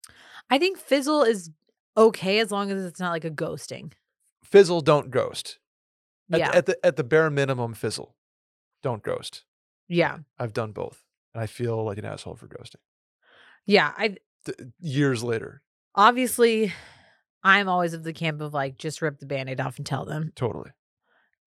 [0.49, 1.49] I think fizzle is
[1.95, 3.93] okay as long as it's not like a ghosting.
[4.43, 5.59] Fizzle, don't ghost.
[6.31, 6.51] At, yeah.
[6.51, 8.15] the, at the at the bare minimum, fizzle,
[8.83, 9.43] don't ghost.
[9.87, 10.19] yeah.
[10.39, 12.81] I've done both, and I feel like an asshole for ghosting.
[13.65, 13.93] Yeah.
[13.97, 15.61] I Th- years later,
[15.95, 16.71] obviously
[17.47, 20.33] I'm always of the camp of like just rip the band-aid off and tell them.
[20.35, 20.71] totally.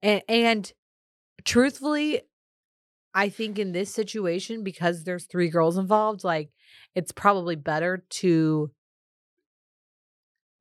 [0.03, 0.73] And and
[1.45, 2.23] truthfully,
[3.13, 6.51] I think in this situation, because there's three girls involved, like
[6.95, 8.71] it's probably better to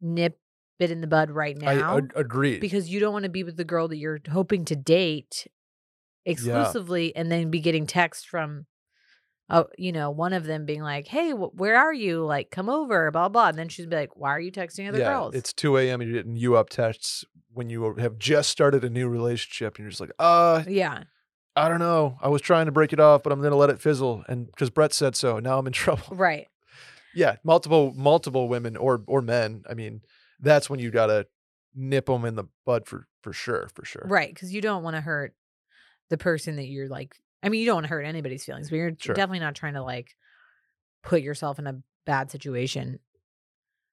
[0.01, 0.37] nip
[0.79, 2.59] it in the bud right I now ag- agreed.
[2.59, 5.47] because you don't want to be with the girl that you're hoping to date
[6.25, 8.65] exclusively and then be getting text from
[9.49, 12.69] uh, you know one of them being like hey wh- where are you like come
[12.69, 15.35] over blah blah and then she'd be like why are you texting other yeah, girls
[15.35, 16.01] it's 2 a.m.
[16.01, 19.83] and you're getting you up texts when you have just started a new relationship and
[19.83, 21.03] you're just like, uh, yeah
[21.55, 22.17] I don't know.
[22.21, 24.23] I was trying to break it off, but I'm gonna let it fizzle.
[24.29, 26.15] And because Brett said so, now I'm in trouble.
[26.15, 26.47] right
[27.13, 29.63] yeah, multiple multiple women or or men.
[29.69, 30.01] I mean,
[30.39, 31.27] that's when you gotta
[31.75, 34.05] nip them in the bud for for sure, for sure.
[34.05, 35.33] right because you don't want to hurt
[36.09, 38.75] the person that you're like i mean you don't want to hurt anybody's feelings but
[38.77, 39.15] you're Sure.
[39.15, 40.15] definitely not trying to like
[41.03, 42.99] put yourself in a bad situation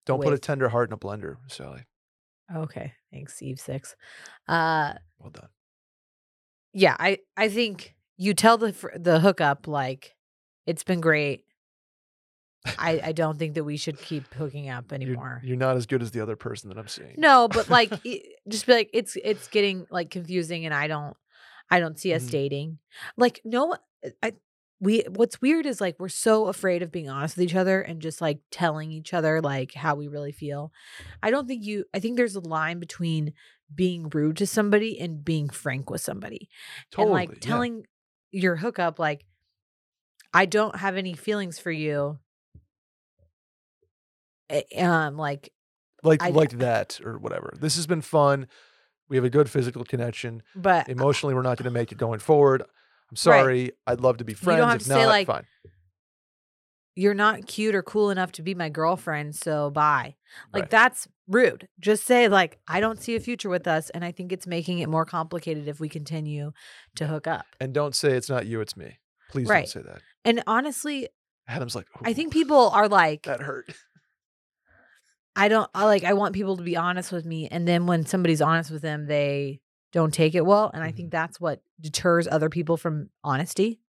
[0.07, 1.83] Don't put a tender heart in a blender, Sally.
[2.55, 3.97] Okay, thanks, Eve six.
[4.49, 5.49] Uh, Well done.
[6.73, 10.15] yeah, I I think you tell the the hookup like
[10.67, 11.45] it's been great.
[12.79, 15.41] I I don't think that we should keep hooking up You're, anymore.
[15.45, 17.15] you're not as good as the other person that I'm seeing.
[17.19, 17.91] No, but like
[18.49, 21.17] just be like it's it's getting like confusing and I don't
[21.71, 22.31] I don't see us Mhm.
[22.31, 22.79] dating.
[23.17, 23.75] Like no
[24.05, 24.33] uh, I
[24.81, 28.01] we what's weird is like we're so afraid of being honest with each other and
[28.03, 30.71] just like telling each other like how we really feel.
[31.23, 33.33] I don't think you I think there's a line between
[33.75, 36.49] being rude to somebody and being frank with somebody.
[36.91, 37.05] totally.
[37.07, 37.41] and like yeah.
[37.41, 37.87] telling
[38.33, 39.25] your hookup like
[40.35, 42.19] I don't have any feelings for you.
[44.51, 45.53] Eh, Um like
[46.03, 47.53] like I- like that or whatever.
[47.59, 48.47] This has been fun.
[49.09, 50.43] We have a good physical connection.
[50.55, 52.63] but Emotionally, we're not going to make it going forward.
[53.11, 53.73] I'm sorry.
[53.87, 54.57] I'd love to be friends.
[54.57, 55.45] You don't have if to say, not, like, fine.
[56.97, 60.17] you're not cute or cool enough to be my girlfriend, so bye.
[60.53, 60.71] Like Right.
[60.71, 61.69] that's rude.
[61.79, 64.79] Just say like I don't see a future with us and I think it's making
[64.81, 66.53] it more complicated if we continue
[66.97, 67.45] to hook up.
[67.61, 68.99] And don't say it's not you, it's me.
[69.31, 69.61] Please Right.
[69.73, 70.03] don't say that.
[70.25, 71.09] And honestly,
[71.49, 73.73] Adam's like, I think people are like that hurt.
[75.37, 78.07] I don't I like I want people to be honest with me and then when
[78.07, 79.61] somebody's honest with them they
[79.93, 80.97] don't take it well and I Mm-hmm.
[80.97, 83.81] think that's what deters other people from honesty.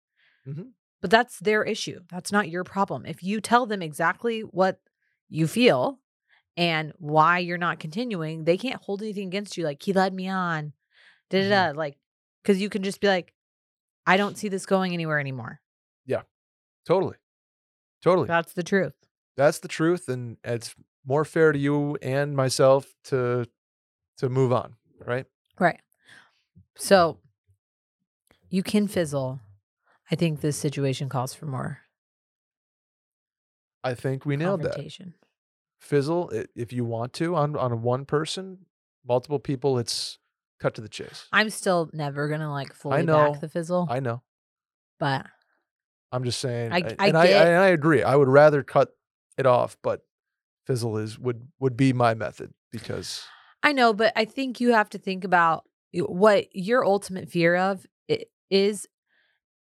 [0.47, 0.71] Mhm.
[1.01, 2.01] But that's their issue.
[2.09, 3.05] That's not your problem.
[3.05, 4.79] If you tell them exactly what
[5.29, 5.99] you feel
[6.57, 10.27] and why you're not continuing, they can't hold anything against you like he led me
[10.27, 10.73] on.
[11.29, 11.97] Da da da like
[12.43, 13.33] cuz you can just be like
[14.05, 15.61] I don't see this going anywhere anymore.
[16.05, 16.21] Yeah.
[16.85, 17.17] Totally.
[18.01, 18.27] Totally.
[18.27, 18.93] That's the truth.
[19.35, 20.07] That's the truth.
[20.09, 20.73] And it's
[21.07, 23.45] more fair to you and myself to
[24.17, 24.75] to move on.
[25.05, 25.25] Right.
[25.59, 25.79] Right.
[26.75, 27.19] So
[28.49, 29.39] you can fizzle.
[30.11, 31.79] I think this situation calls for more
[33.83, 34.75] I think we nailed that.
[35.79, 38.65] Fizzle i- if you want to on on one person,
[39.05, 40.17] multiple people, it's
[40.59, 41.27] cut to the chase.
[41.31, 43.31] I'm still never gonna like fully know.
[43.33, 44.23] back the fizzle, I know.
[44.99, 45.27] but
[46.11, 48.01] I'm just saying, I- I, I and I, get- and I agree.
[48.01, 48.89] I would rather cut
[49.37, 50.01] it off, but
[50.67, 53.23] fizzle is would would be my method because
[53.63, 53.93] I know.
[53.93, 57.87] But I think you have to think about what your ultimate fear of
[58.51, 58.85] is,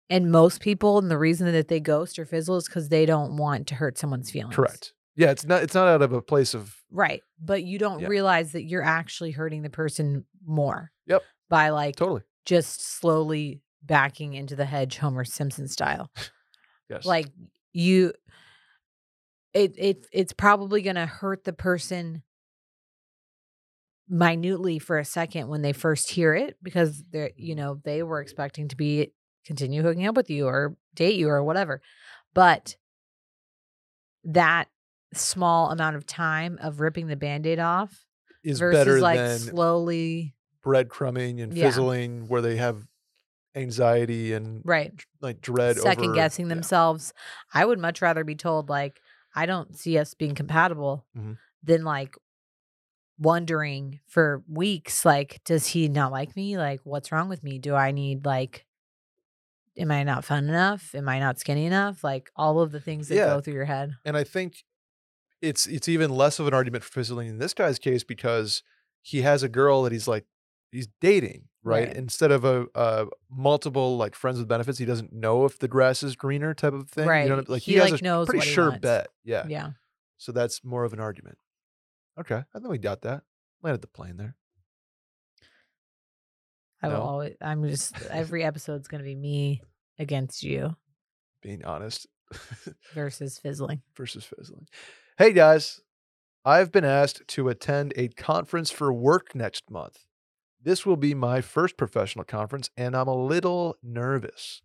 [0.09, 3.37] and most people, and the reason that they ghost or fizzle is because they don't
[3.37, 4.55] want to hurt someone's feelings.
[4.55, 4.93] correct.
[5.15, 7.21] Yeah, it's not it's not out of a place of Right.
[7.39, 8.07] But you don't Yeah.
[8.07, 10.91] realize that you're actually hurting the person more.
[11.07, 11.21] Yep.
[11.49, 16.09] By like totally just slowly backing into the hedge Homer Simpson style.
[16.89, 17.05] yes.
[17.05, 17.27] Like
[17.73, 18.13] you
[19.53, 22.23] it it it's probably going to hurt the person
[24.07, 28.21] minutely for a second when they first hear it because they're you know they were
[28.21, 29.11] expecting to be
[29.45, 31.81] continue hooking up with you or date you or whatever
[32.33, 32.75] but
[34.23, 34.67] that
[35.13, 38.05] small amount of time of ripping the band-aid off
[38.43, 40.33] is versus better like than slowly
[40.65, 41.67] breadcrumbing and Yeah.
[41.67, 42.87] fizzling where they have
[43.55, 46.55] anxiety and right like dread second over, guessing yeah.
[46.55, 47.13] themselves.
[47.53, 48.99] I would much rather be told like
[49.35, 51.37] I don't see us being compatible Mhm.
[51.63, 52.15] than like
[53.17, 56.57] wondering for weeks like does he not like me?
[56.57, 57.59] Like what's wrong with me?
[57.59, 58.65] Do I need like
[59.77, 60.93] am I not fun enough?
[60.95, 62.03] Am I not skinny enough?
[62.03, 63.25] Like all of the things that Yeah.
[63.27, 63.95] go through your head.
[64.05, 64.63] And I think
[65.41, 68.63] it's it's even less of an argument for fizzling in this guy's case because
[69.01, 70.25] he has a girl that he's like
[70.71, 71.87] he's dating, right?
[71.87, 71.95] Right.
[71.95, 76.03] Instead of a, a multiple like friends with benefits, he doesn't know if the grass
[76.03, 77.07] is greener type of thing.
[77.07, 77.27] Right.
[77.27, 78.81] You know, like He, he, has like, a knows pretty sure wants.
[78.81, 79.07] bet.
[79.23, 79.45] Yeah.
[79.47, 79.71] Yeah.
[80.17, 81.37] So that's more of an argument.
[82.19, 82.43] Okay.
[82.53, 83.23] I think we got that.
[83.61, 84.35] Landed the plane there.
[86.81, 89.61] I will always I'm just every episode's gonna be me
[89.97, 90.75] against you
[91.41, 92.07] Being honest
[92.93, 93.81] versus fizzling.
[93.97, 94.67] versus fizzling.
[95.17, 95.81] Hey guys,
[96.45, 100.05] I've been asked to attend a conference for work next month.
[100.61, 104.61] This will be my first professional conference, and I'm a little nervous.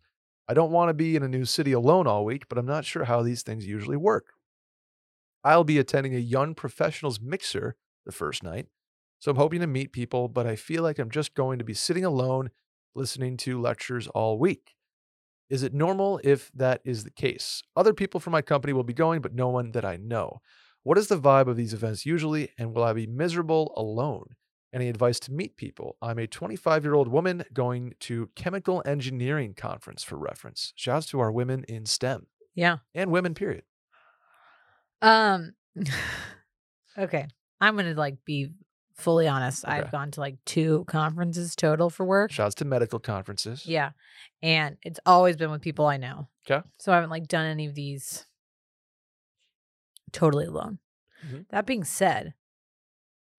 [0.47, 2.85] I don't want to be in a new city alone all week, but I'm not
[2.85, 4.33] sure how these things usually work.
[5.43, 8.67] I'll be attending a young professionals mixer the first night,
[9.19, 11.73] so I'm hoping to meet people, but I feel like I'm just going to be
[11.73, 12.49] sitting alone
[12.93, 14.75] listening to lectures all week.
[15.49, 17.63] Is it normal if that is the case?
[17.75, 20.41] Other people from my company will be going, but no one that I know.
[20.83, 24.35] What is the vibe of these events usually, and will I be miserable alone?
[24.75, 25.95] Any advice to meet people?
[26.01, 30.73] I'm a 25 year old woman going to chemical engineering conference for reference.
[30.75, 32.79] Shouts to our women in STEM Yeah.
[32.93, 33.63] and women, period.
[35.01, 35.53] Um
[36.97, 37.27] okay.
[37.61, 38.49] I'm gonna like be
[38.95, 39.63] fully honest.
[39.63, 39.73] Okay.
[39.75, 42.33] I've gone to like two conferences total for work.
[42.33, 43.65] Shouts to medical conferences.
[43.65, 43.91] Yeah.
[44.43, 46.27] And it's always been with people I know.
[46.45, 46.61] 'Kay.
[46.79, 48.25] So I haven't like done any of these
[50.11, 50.79] totally alone.
[51.25, 51.47] Mhm.
[51.49, 52.33] That being said,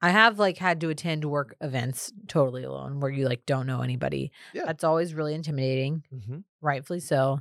[0.03, 3.81] I have like had to attend work events totally alone where you like don't know
[3.81, 4.31] anybody.
[4.53, 4.65] Yeah.
[4.67, 6.45] That's always really intimidating, Mhm.
[6.61, 7.41] rightfully so.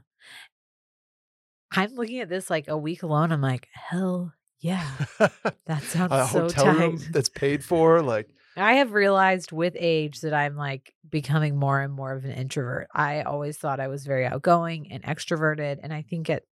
[1.72, 3.32] I'm looking at this like a week alone.
[3.32, 4.90] I'm like, hell yeah.
[5.68, 6.78] That sounds a so hotel tight.
[6.80, 8.02] room that's paid for.
[8.02, 12.32] Like, I have realized with age that I'm like becoming more and more of an
[12.32, 12.88] introvert.
[12.94, 15.80] I always thought I was very outgoing and extroverted.
[15.84, 16.48] And I think it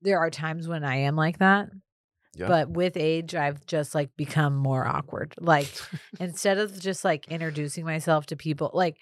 [0.00, 1.68] there are times when I am like that.
[2.34, 2.48] Yeah.
[2.48, 5.34] But with age, I've just like become more awkward.
[5.38, 5.68] Like
[6.20, 8.96] instead of just like introducing myself to people, like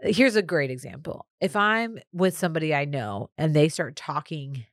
[0.00, 1.26] here's a great example.
[1.40, 4.64] If I'm with somebody I know and they start talking,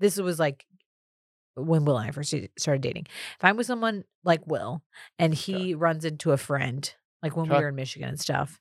[0.00, 0.64] this was like
[1.54, 3.06] when Will and I first started dating.
[3.08, 4.82] If I'm with someone like Will
[5.18, 8.60] and he runs into a friend, like when we were in Michigan and stuff,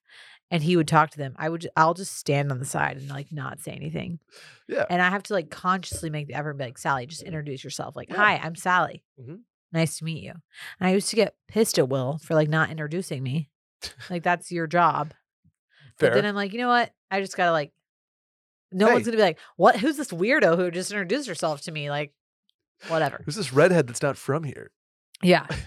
[0.51, 3.09] and he would talk to them, I would I'll just stand on the side and
[3.09, 4.19] like not say anything.
[4.67, 4.85] yeah.
[4.89, 7.63] And I have to like consciously make the effort and be like, Sally, just introduce
[7.63, 7.95] yourself.
[7.95, 8.15] Like, Yeah.
[8.17, 9.03] hi, I'm Sally.
[9.21, 9.41] Mhm.
[9.71, 10.31] Nice to meet you.
[10.79, 13.49] And I used to get pissed at Will for like not introducing me.
[14.09, 15.13] Like, that's your job.
[15.99, 16.09] Fair.
[16.09, 16.91] But then I'm like, you know what?
[17.11, 17.71] I just gotta like
[18.71, 21.89] no one's gonna be like, what who's this weirdo who just introduced herself to me?
[21.89, 22.13] Like,
[22.87, 23.21] whatever.
[23.25, 24.71] Who's this redhead that's not from here?
[25.21, 25.47] Yeah.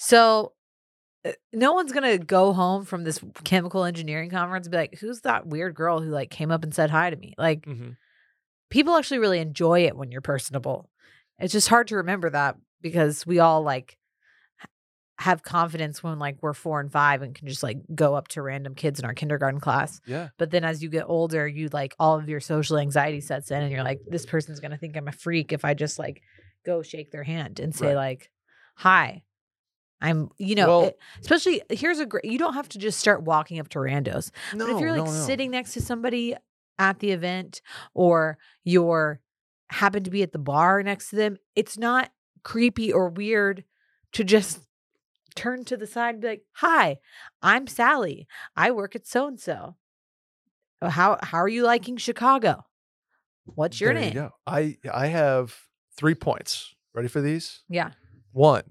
[0.00, 0.52] So
[1.52, 5.46] no one's gonna go home from this chemical engineering conference and be like, who's that
[5.46, 7.34] weird girl who like came up and said hi to me?
[7.36, 7.96] Like Mhm.
[8.70, 10.88] people actually really enjoy it when you're personable.
[11.38, 13.96] It's just hard to remember that because we all like
[15.20, 18.40] have confidence when like we're four and five and can just like go up to
[18.40, 20.00] random kids in our kindergarten class.
[20.06, 20.28] Yeah.
[20.38, 23.60] But then as you get older, you like all of your social anxiety sets in
[23.60, 26.22] and you're like, this person's gonna think I'm a freak if I just like
[26.64, 27.96] go shake their hand and say Right.
[27.96, 28.30] like,
[28.76, 29.24] hi.
[30.00, 33.22] I'm, you know, Well- it- especially here's a great, you don't have to just start
[33.22, 34.30] walking up to randos.
[34.54, 35.26] No, But if you're like no, no.
[35.26, 36.34] sitting next to somebody
[36.78, 37.60] at the event
[37.94, 39.20] or you're
[39.70, 42.10] happen to be at the bar next to them, it's not
[42.44, 43.64] creepy or weird
[44.12, 44.60] to just
[45.34, 46.98] turn to the side and be like, "Hi,
[47.42, 48.26] I'm Sally.
[48.56, 49.76] I work at so and so.
[50.80, 52.64] How how are you liking Chicago?
[53.44, 54.30] What's your There name?" You.
[54.46, 55.56] I I have
[55.96, 56.74] three points.
[56.94, 57.62] Ready for these?
[57.68, 57.90] Yeah.
[58.32, 58.62] One,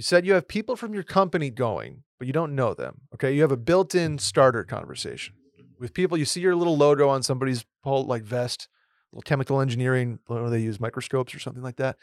[0.00, 3.02] you said you have people from your company going, but you don't know them.
[3.12, 3.34] Okay.
[3.34, 5.34] You have a built in starter conversation
[5.78, 6.16] with people.
[6.16, 8.66] You see your little logo on somebody's pole, like vest,
[9.12, 10.80] little chemical engineering, they use?
[10.80, 11.98] Microscopes or something like that.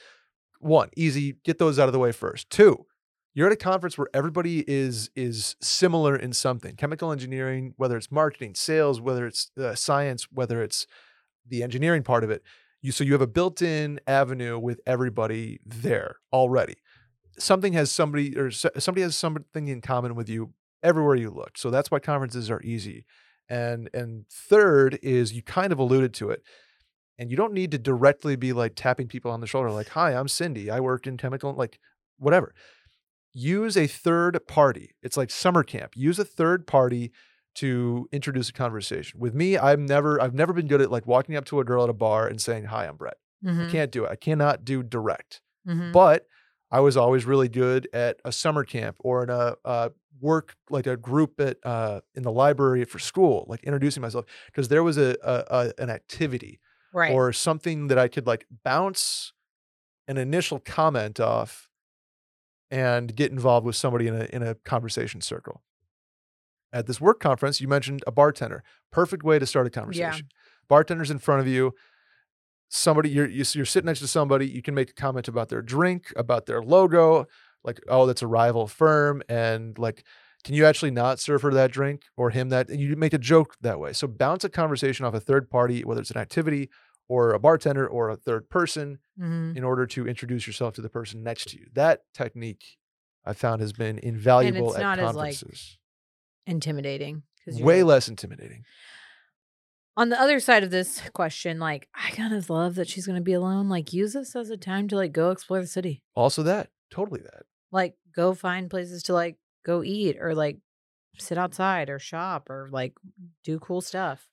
[0.60, 2.52] One, easy, get those out of the way first.
[2.52, 2.86] Two,
[3.34, 8.12] you're at a conference where everybody is is similar in something chemical engineering whether it's
[8.12, 10.88] marketing sales whether it's uh, science whether it's
[11.48, 12.42] the engineering part of it
[12.82, 16.78] you so you have a built-in avenue with everybody there already
[17.40, 21.70] something has somebody or somebody has something in common with you everywhere you look so
[21.70, 23.06] that's why conferences are easy.
[23.50, 26.44] And and third is you kind of alluded to it
[27.18, 30.14] and you don't need to directly be like tapping people on the shoulder like hi
[30.16, 30.70] i'm cindy.
[30.70, 31.80] I work in chemical like
[32.18, 32.54] whatever.
[33.34, 34.96] Use a third party.
[35.04, 35.94] It's like summer camp.
[35.96, 37.12] Use a third party
[37.56, 39.20] to introduce a conversation.
[39.20, 41.84] With me i'm never i've never been good at like walking up to a girl
[41.84, 43.18] at a bar and saying hi i'm brett.
[43.46, 44.12] I Mhm, can't do it.
[44.12, 45.42] I cannot do direct.
[45.68, 45.92] Mhm.
[45.92, 46.26] but
[46.72, 50.88] I was always really good at a summer camp or in a uh, work like
[50.88, 54.98] a group at uh, in the library for school, like introducing myself because there was
[54.98, 55.44] a, a,
[55.78, 56.60] a an activity
[56.94, 57.12] Right.
[57.14, 59.34] or something that I could like bounce
[60.08, 61.68] an initial comment off
[62.72, 65.62] and get involved with somebody in a in a conversation circle.
[66.74, 68.64] At this work conference, you mentioned a bartender.
[68.92, 70.28] Perfect way to start a conversation.
[70.70, 71.74] Bartender's in front of you.
[72.70, 74.48] Somebody you're you're sitting next to somebody.
[74.48, 77.26] You can make a comment about their drink, about their logo,
[77.64, 80.04] like oh that's a rival firm, and like
[80.44, 82.70] can you actually not serve her that drink or him that?
[82.70, 83.92] And you make a joke that way.
[83.94, 86.70] So bounce a conversation off a third party, whether it's an activity
[87.10, 89.56] or a bartender or a third person, Mhm.
[89.58, 91.68] in order to introduce yourself to the person next to you.
[91.74, 92.78] That technique
[93.26, 95.78] I found has been invaluable at not as, like, conferences.
[96.46, 97.24] intimidating.
[97.48, 98.64] Way like- less intimidating.
[99.98, 103.18] On the other side of this question, like I kind of love that she's going
[103.18, 103.68] to be alone.
[103.68, 106.02] Like use this as a time to like go explore the city.
[106.16, 107.44] Also, that totally that.
[107.72, 110.58] Like go find places to like go eat or like
[111.18, 112.94] sit outside or shop or like
[113.44, 114.30] do cool stuff.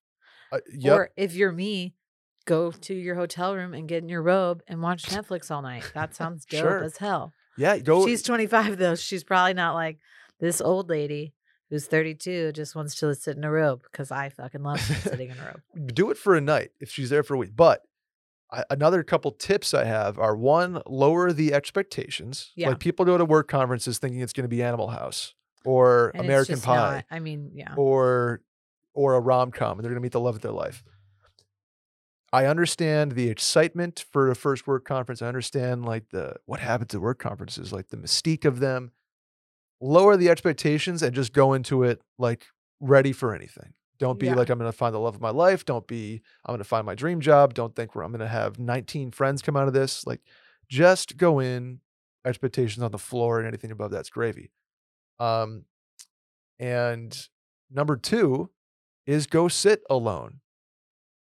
[0.53, 0.93] Uh, yep.
[0.97, 1.95] Or if you're me,
[2.45, 5.91] go to your hotel room and get in your robe and watch Netflix all night.
[5.95, 6.85] That sounds dope Sure.
[6.85, 7.33] as hell.
[7.57, 7.79] yeah.
[7.79, 8.07] Go.
[8.07, 8.95] She's 25 though.
[8.97, 9.99] She's probably not like
[10.41, 11.33] this old lady
[11.71, 15.37] who's 32 just wants to sit in a robe because I fucking love sitting in
[15.39, 15.45] a
[15.77, 15.95] robe.
[15.95, 17.53] do it for a night if she's there for a week.
[17.57, 17.83] But
[18.53, 22.53] I, another couple tips I have are one, lower the expectations.
[22.55, 22.69] Yeah.
[22.69, 25.35] Like people go to work conferences thinking it's going to be Animal House
[25.65, 27.75] or And American Pie not- I mean, yeah.
[27.77, 28.43] or
[28.93, 30.85] or a rom com, and they're going to meet the love of their life.
[32.33, 35.23] I understand the excitement for a first work conference.
[35.23, 38.91] I understand like the what happens at work conferences, like the mystique of them.
[39.87, 42.47] Lower the expectations and just go into it like
[42.81, 43.75] ready for anything.
[43.99, 44.35] Don't be Yeah.
[44.35, 45.65] like I'm going to find the love of my life.
[45.65, 47.53] Don't be I'm going to find my dream job.
[47.53, 50.07] Don't think where I'm going to have 19 friends come out of this.
[50.07, 50.21] Like
[50.69, 51.81] just go in
[52.25, 54.51] expectations on the floor and anything above that's gravy.
[55.19, 55.65] Um
[56.59, 57.29] and
[57.71, 58.49] number 2
[59.07, 60.41] is go sit alone.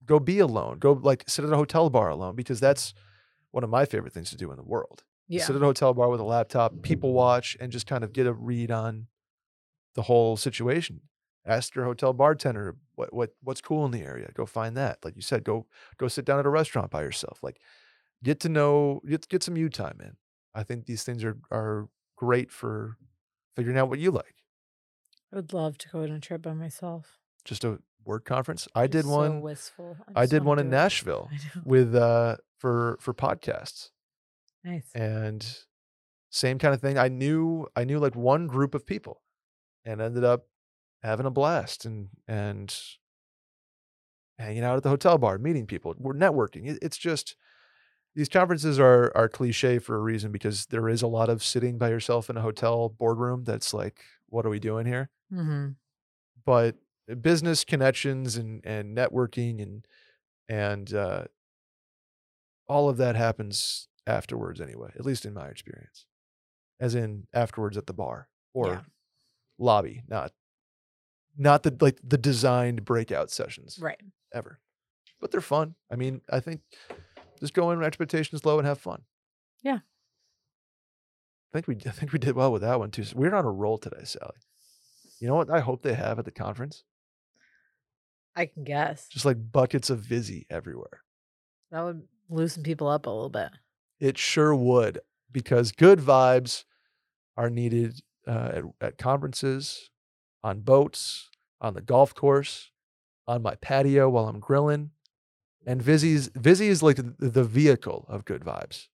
[0.05, 0.79] Go be alone.
[0.79, 2.93] Go like sit at a hotel bar alone because that's
[3.51, 5.03] one of my favorite things to do in the world.
[5.27, 5.43] Yeah.
[5.43, 8.27] Sit at a hotel bar with a laptop, people watch, and just kind of get
[8.27, 9.07] a read on
[9.95, 11.01] the whole situation.
[11.45, 14.29] Ask your hotel bartender what what what's cool in the area.
[14.33, 14.99] Go find that.
[15.03, 15.65] Like you said, go
[15.97, 17.39] go sit down at a restaurant by yourself.
[17.41, 17.59] Like
[18.23, 20.17] get to know get get some you time in.
[20.53, 22.97] I think these things are are great for
[23.55, 24.35] figuring out what you like.
[25.31, 27.17] I would love to go on a trip by myself.
[27.45, 28.67] Just a work conference.
[28.75, 29.41] I did so one.
[29.41, 29.97] wistful.
[30.15, 30.69] I just did one in.
[30.69, 31.29] Nashville
[31.65, 33.89] with uh for for podcasts.
[34.67, 34.91] Nice.
[34.93, 35.59] and
[36.29, 39.21] same kind of thing i knew i knew like one group of people
[39.85, 40.47] and ended up
[41.03, 42.75] having a blast and and
[44.37, 47.35] hanging out at the hotel bar meeting people we're networking it's just
[48.15, 51.77] these conferences are are cliche for a reason because there is a lot of sitting
[51.77, 55.69] by yourself in a hotel boardroom that's like what are we doing here hmm
[56.45, 56.75] but
[57.21, 59.85] business connections and and networking and
[60.49, 61.23] and uh
[62.67, 66.05] all of that happens afterwards anyway at least in my experience
[66.79, 68.81] as in afterwards at the bar or Yeah.
[69.59, 70.31] lobby not
[71.37, 73.99] not the like the designed breakout sessions Right.
[74.33, 74.59] ever
[75.19, 76.61] but they're fun i mean i think
[77.39, 79.03] just go in with expectations low and have fun
[79.61, 79.79] Yeah.
[79.79, 83.51] i think we i think we did well with that one too we're on a
[83.51, 84.37] roll today sally
[85.19, 86.83] you know what i hope they have at the conference
[88.35, 89.07] I can guess.
[89.07, 91.01] just like buckets of Vizzy everywhere.
[91.71, 93.49] That would loosen people up a little bit.
[93.99, 94.99] It sure would,
[95.31, 96.63] because good vibes
[97.35, 99.89] are needed uh, at, at conferences,
[100.43, 101.29] on boats,
[101.59, 102.71] on the golf course,
[103.27, 104.91] on my patio while I'm grilling.
[105.65, 108.87] And Vizzy's Vizzy is like the, the vehicle of good vibes.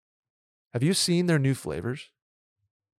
[0.74, 2.10] Have you seen their new flavors?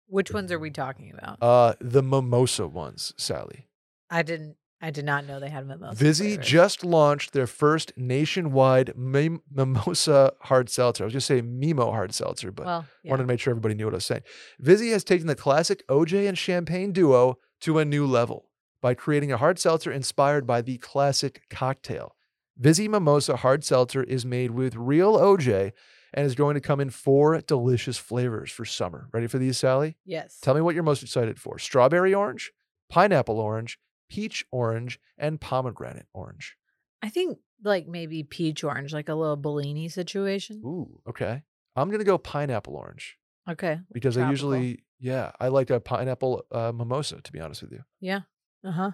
[0.07, 1.39] Which ones are we talking about?
[1.41, 3.67] Uh, the mimosa ones, Sally.
[4.11, 4.57] I didn't.
[4.85, 5.97] I did not know they had mimosa.
[5.97, 6.47] Vizzy flavors.
[6.47, 11.05] just launched their first nationwide mim- mimosa hard seltzer.
[11.05, 13.11] I was going to say Mimo hard seltzer, but well, yeah.
[13.11, 14.25] wanted to make sure everybody knew what I was saying.
[14.61, 18.51] Vizzy has taken the classic OJ and champagne duo to a new level
[18.83, 22.15] by creating a hard seltzer inspired by the classic cocktail.
[22.59, 25.73] Vizzy Mimosa Hard Seltzer is made with real OJ
[26.13, 29.09] and is going to come in four delicious flavors for summer.
[29.15, 29.97] Ready for these, Sally?
[30.05, 30.39] yes.
[30.43, 32.53] Tell me what you're most excited for strawberry orange,
[32.91, 33.79] pineapple orange,
[34.09, 36.57] peach orange, and pomegranate orange.
[37.03, 40.63] I think like maybe peach orange, like a little Bellini situation.
[40.65, 41.43] Ooh, okay.
[41.77, 43.17] I'm going to go pineapple orange.
[43.49, 43.81] Okay.
[43.93, 47.21] because I usually, yeah, I like a pineapple uh, mimosa.
[47.21, 48.21] To be honest with you, Yeah.
[48.67, 48.91] Uh huh.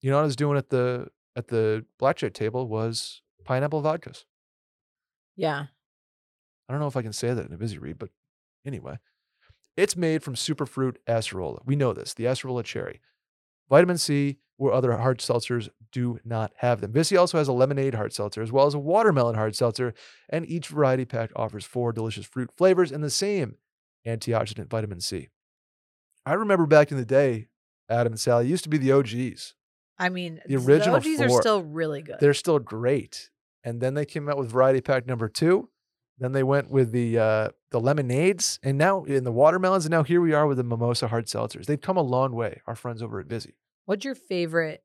[0.00, 4.24] you know what I was doing at the at the blackjack table was pineapple vodkas.
[5.36, 5.66] Yeah.
[6.68, 8.08] I don't know if I can say that in a Vizzy read, but
[8.66, 8.98] anyway,
[9.76, 11.58] it's made from superfruit acerola.
[11.64, 13.00] We know this, the acerola cherry,
[13.68, 16.92] vitamin C, where other hard seltzers do not have them.
[16.92, 19.94] Vizzy also has a lemonade hard seltzer as well as a watermelon hard seltzer,
[20.28, 23.56] and each variety pack offers four delicious fruit flavors and the same
[24.06, 25.28] antioxidant vitamin C.
[26.26, 27.48] I remember back in the day,
[27.88, 29.54] Adam and Sally used to be the OGs.
[29.98, 32.16] I mean, The original OGs are still really good.
[32.20, 33.30] They're still great.
[33.62, 35.68] And then they came out with variety pack number two.
[36.18, 40.04] Then they went with the uh, the lemonades, and now in the watermelons, and now
[40.04, 41.66] here we are with the mimosa hard seltzers.
[41.66, 42.62] They've come a long way.
[42.68, 43.54] Our friends over at Vizzy.
[43.86, 44.82] What's your favorite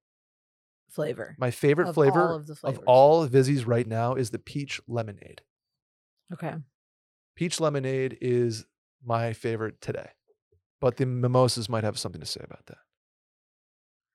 [0.90, 1.36] flavor?
[1.40, 2.84] My favorite Of flavor all of the flavors.
[2.86, 5.42] all Vizzy's right now is the peach lemonade.
[6.34, 6.54] Okay.
[7.36, 8.66] Peach lemonade is
[9.04, 10.10] my favorite today,
[10.82, 12.78] but the mimosas might have something to say about that.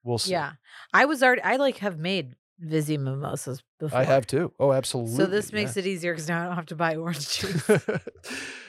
[0.02, 0.32] We'll see.
[0.32, 0.52] Yeah.
[0.92, 3.98] I was already, I like have made Vizzy mimosas before.
[3.98, 4.52] I have too.
[4.60, 5.16] Oh, absolutely.
[5.16, 5.82] So this makes yeah.
[5.82, 7.70] it easier because now I don't have to buy orange juice.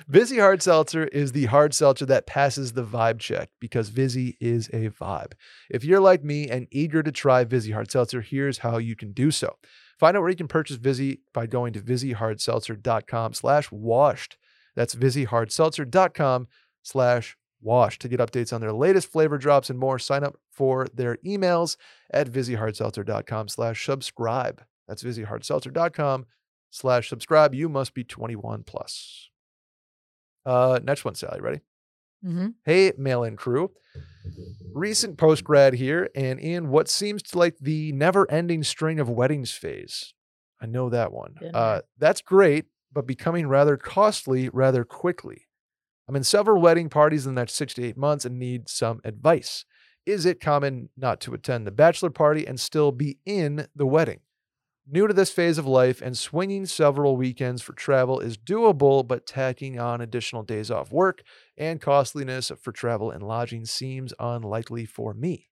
[0.07, 4.69] Vizzy Hard Seltzer is the hard seltzer that passes the vibe check because Vizzy is
[4.69, 5.33] a vibe.
[5.69, 9.13] If you're like me and eager to try Vizzy Hard Seltzer, here's how you can
[9.13, 9.55] do so.
[9.99, 14.37] Find out where you can purchase Vizzy by going to VizzyHardSeltzer.com slash washed.
[14.75, 16.47] That's VizzyHardSeltzer.com
[16.83, 18.01] slash washed.
[18.01, 21.75] To get updates on their latest flavor drops and more, sign up for their emails
[22.11, 24.63] at VizzyHardSeltzer.com slash subscribe.
[24.87, 26.27] That's VizzyHardSeltzer.com
[26.69, 27.53] slash subscribe.
[27.53, 29.29] You must be 21 plus.
[30.45, 31.41] Uh, next one, Sally.
[31.41, 31.61] Ready?
[32.23, 32.49] Mm-hmm.
[32.63, 33.71] Hey, mail in crew.
[34.73, 39.09] Recent post grad here, and in what seems to like the never ending string of
[39.09, 40.13] weddings phase.
[40.61, 41.35] I know that one.
[41.53, 45.45] Uh, that's great, but becoming rather costly rather quickly.
[46.07, 49.01] I'm in several wedding parties in the next six to eight months and need some
[49.03, 49.65] advice.
[50.05, 54.19] Is it common not to attend the bachelor party and still be in the wedding?
[54.87, 59.25] New to this phase of life and swinging several weekends for travel is doable, but
[59.25, 61.23] tacking on additional days off work
[61.57, 65.49] and costliness for travel and lodging seems unlikely for me.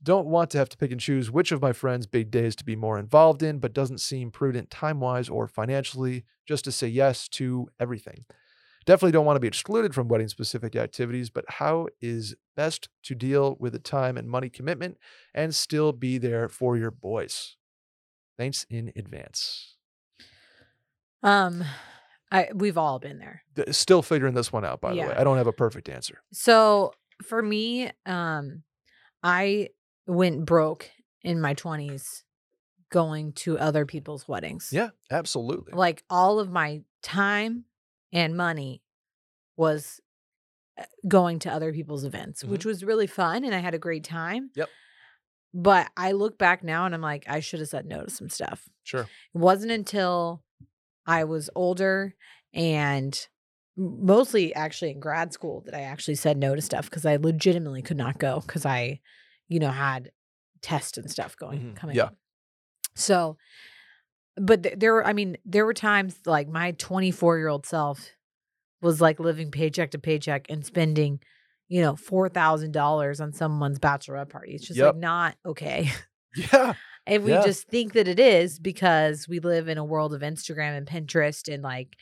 [0.00, 2.64] Don't want to have to pick and choose which of my friends' big days to
[2.64, 6.86] be more involved in, but doesn't seem prudent time wise or financially just to say
[6.86, 8.24] yes to everything.
[8.84, 13.14] Definitely don't want to be excluded from wedding specific activities, but how is best to
[13.14, 14.98] deal with the time and money commitment
[15.34, 17.56] and still be there for your boys?
[18.36, 19.76] Thanks in advance.
[21.22, 21.64] Um,
[22.30, 23.42] I we've all been there.
[23.70, 25.14] Still figuring this one out, by the way.
[25.16, 26.20] I don't have a perfect answer.
[26.32, 28.64] So for me, um,
[29.22, 29.70] I
[30.06, 30.90] went broke
[31.22, 32.24] in my twenties
[32.90, 34.68] going to other people's weddings.
[34.70, 35.72] Yeah, absolutely.
[35.72, 37.64] Like all of my time
[38.14, 38.80] and money
[39.56, 40.00] was
[40.78, 44.04] uh, going to other people's events, which was really fun and I had a great
[44.04, 44.50] time.
[44.54, 44.68] Yep.
[45.52, 48.28] But I look back now and I'm like, I should have said no to some
[48.28, 48.68] stuff.
[48.82, 49.02] Sure.
[49.02, 50.42] It wasn't until
[51.06, 52.14] I was older
[52.52, 53.28] and
[53.76, 57.82] mostly actually in grad school that I actually said no to stuff because I legitimately
[57.82, 59.00] could not go because I,
[59.48, 60.10] you know, had
[60.62, 61.76] tests and stuff going Mhm.
[61.76, 62.04] coming Yeah.
[62.04, 62.16] up.
[62.94, 63.36] So,
[64.36, 68.10] but th- there were, I mean, there were times like my 24 year old self
[68.82, 71.20] was like living paycheck to paycheck and spending,
[71.68, 74.52] you know, $4,000 on someone's bachelorette party.
[74.52, 74.94] It's just Yep.
[74.94, 75.90] like not okay.
[76.36, 76.74] Yeah.
[77.06, 77.44] And we Yeah.
[77.44, 81.52] just think that it is because we live in a world of Instagram and Pinterest
[81.52, 81.96] and like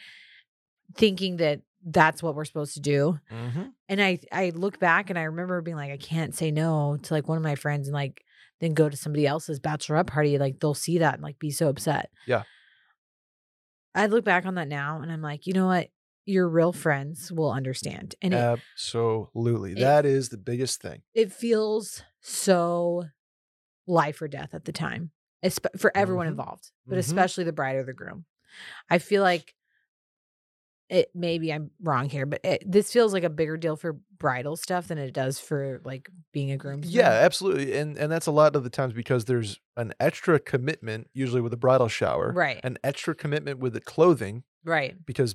[0.97, 3.19] thinking that that's what we're supposed to do.
[3.31, 3.63] Mm-hmm.
[3.89, 7.15] And I I look back and I remember being like, I can't say no to
[7.15, 8.25] like one of my friends and like
[8.63, 10.39] then go to somebody else's bachelorette party.
[10.39, 12.11] Like they'll see that and like be so upset.
[12.27, 12.45] Yeah.
[13.95, 15.89] I look back on that now and I'm like, you know what?
[16.25, 18.15] Your real friends will understand.
[18.23, 19.73] And it, Absolutely.
[19.73, 21.03] it- that is the biggest thing.
[21.15, 23.05] it feels so
[23.87, 25.11] life or death at the time
[25.77, 26.31] for everyone Mhm.
[26.31, 26.99] involved but Mhm.
[27.01, 28.25] especially the bride or the groom
[28.89, 29.57] i feel like
[30.93, 34.55] it maybe i'm wrong here but it, this feels like a bigger deal for bridal
[34.55, 37.77] stuff than it does for like being a groom Yeah, absolutely.
[37.77, 41.53] And and that's a lot of the times because there's an extra commitment, usually with
[41.53, 45.35] a bridal shower, right an extra commitment with the clothing, right because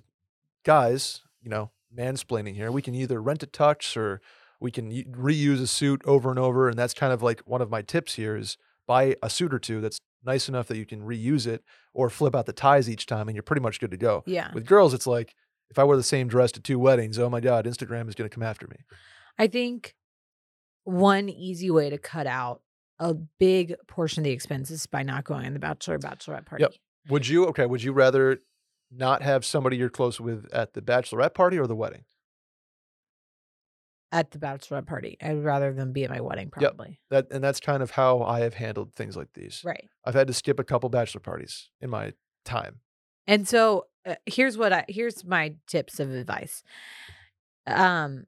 [0.64, 4.22] guys, you know, mansplaining here, we can either rent a tux or
[4.60, 6.70] we can reuse a suit over and over.
[6.70, 9.60] And that's kind of like one of my tips here is buy a suit or
[9.60, 13.06] two that's nice enough that you can reuse it or flip out the ties each
[13.06, 14.24] time and you're pretty much good to go.
[14.26, 15.36] yeah With girls, it's like
[15.70, 18.30] if I wear the same dress to two weddings, oh my God, Instagram is going
[18.30, 18.78] to come after me.
[19.38, 19.96] i think
[20.84, 22.62] one easy way to cut out
[23.00, 26.64] a big portion of the expenses by not going on the bachelor or bachelorette party
[26.64, 26.74] Yep.
[27.10, 27.66] Would you okay?
[27.66, 28.42] Would you rather
[28.92, 32.04] not have somebody you're close with at the bachelorette party or the wedding?
[34.14, 36.78] at the bachelorette party i'd rather than be at my wedding Yep.
[36.78, 39.62] probably That and that's kind of how I have handled things like these.
[39.66, 42.14] right I've had to skip a couple bachelor parties in my
[42.46, 42.80] time.
[43.28, 46.64] And so uh, here's what I here's my tips of advice.
[47.66, 48.26] Um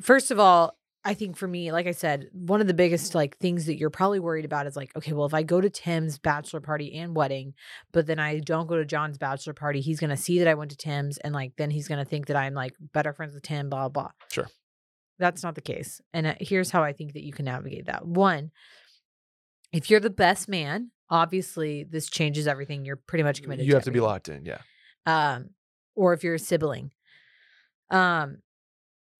[0.00, 3.38] first of all, I think for me, like I said, one of the biggest like
[3.38, 6.18] things that you're probably worried about is like, okay, well, if I go to Tim's
[6.18, 7.54] bachelor party and wedding,
[7.92, 10.70] but then I don't go to John's bachelor party, he's gonna see that I went
[10.72, 13.70] to Tim's and like then he's gonna think that I'm like better friends with Tim,
[13.70, 14.10] blah blah.
[14.30, 14.48] Sure.
[15.18, 16.00] That's not the case.
[16.12, 18.06] And uh, here's how I think that you can navigate that.
[18.06, 18.50] One,
[19.72, 22.84] if you're the best man, obviously this changes everything.
[22.84, 23.66] You're pretty much committed.
[23.66, 24.44] You have to be locked in.
[24.44, 24.58] Yeah.
[25.06, 25.50] um,
[25.96, 26.92] or if you're a sibling.
[27.90, 28.38] Um,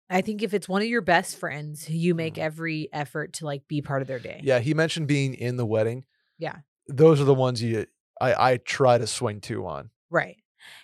[0.09, 2.39] I think if it's one of your best friends, you make Mhm.
[2.43, 4.41] every effort to like be part of their day.
[4.43, 4.61] Yeah.
[4.61, 6.05] He mentioned being in the wedding.
[6.39, 6.61] Yeah.
[6.87, 7.87] Those are the ones you
[8.21, 9.91] I I try to swing two on.
[10.11, 10.37] Right.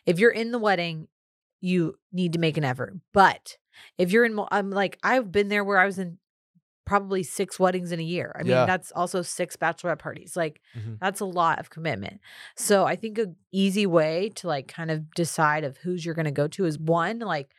[0.07, 1.09] If you're in the wedding,
[1.61, 2.95] you need to make an effort.
[3.13, 3.59] But
[3.99, 6.19] if you're in, I'm like, I've been there where I was in
[6.87, 8.33] probably six weddings in a year.
[8.35, 8.65] I mean, Yeah.
[8.65, 10.37] that's also six bachelorette parties.
[10.37, 10.99] Like, Mhm.
[11.01, 12.21] that's a lot of commitment.
[12.57, 16.25] So I think a easy way to like kind of decide of who's you're going
[16.25, 17.51] to go to is one, like,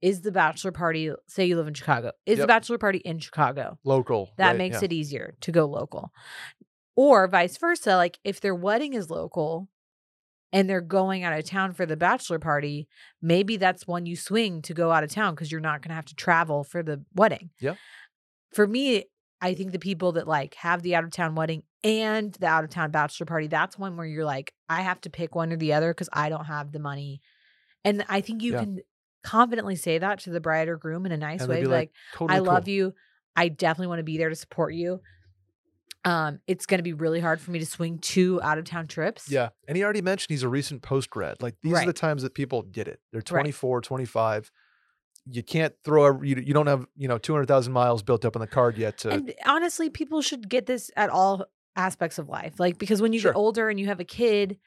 [0.00, 3.78] is the bachelor party, say you live in Chicago, is the bachelor party in Chicago?
[3.84, 4.30] Local.
[4.36, 4.86] That right, makes yeah.
[4.86, 6.10] it easier to go local.
[6.96, 9.68] Or vice versa, like if their wedding is local
[10.52, 12.88] and they're going out of town for the bachelor party,
[13.22, 15.94] maybe that's one you swing to go out of town because you're not going to
[15.94, 17.50] have to travel for the wedding.
[17.60, 17.78] Yep.
[18.52, 19.04] For me,
[19.40, 22.64] I think the people that like have the out of town wedding and the out
[22.64, 25.56] of town bachelor party, that's one where you're like, I have to pick one or
[25.56, 27.20] the other because I don't have the money.
[27.84, 28.60] And I think you Yeah.
[28.60, 28.78] can
[29.24, 31.60] confidently say that to the bride or groom in a nice way.
[31.60, 32.94] be Like, Totally I love you.
[33.34, 35.00] I definitely want to be there to support you.
[36.04, 38.88] Um, it's going to be really hard for me to swing two out of town
[38.88, 39.28] trips.
[39.30, 39.50] Yeah.
[39.68, 41.40] And he already mentioned he's a recent post grad.
[41.40, 43.00] Like these are the times that people get it.
[43.12, 43.42] They're Right.
[43.42, 44.50] 24, 25.
[45.26, 48.40] You can't throw a, you, you don't have, you know, 200,000 miles built up on
[48.40, 51.46] the card yet to, And honestly, people should get this at all
[51.76, 52.58] aspects of life.
[52.58, 53.32] Like, because when you Sure.
[53.32, 54.58] get older and you have a kid,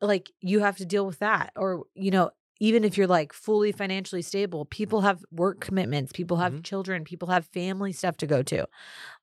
[0.00, 1.52] like, you have to deal with that.
[1.56, 2.30] Or, you know,
[2.60, 6.64] even if you're like fully financially stable, people have work commitments, people have Mhm.
[6.64, 8.66] children, people have family stuff to go to.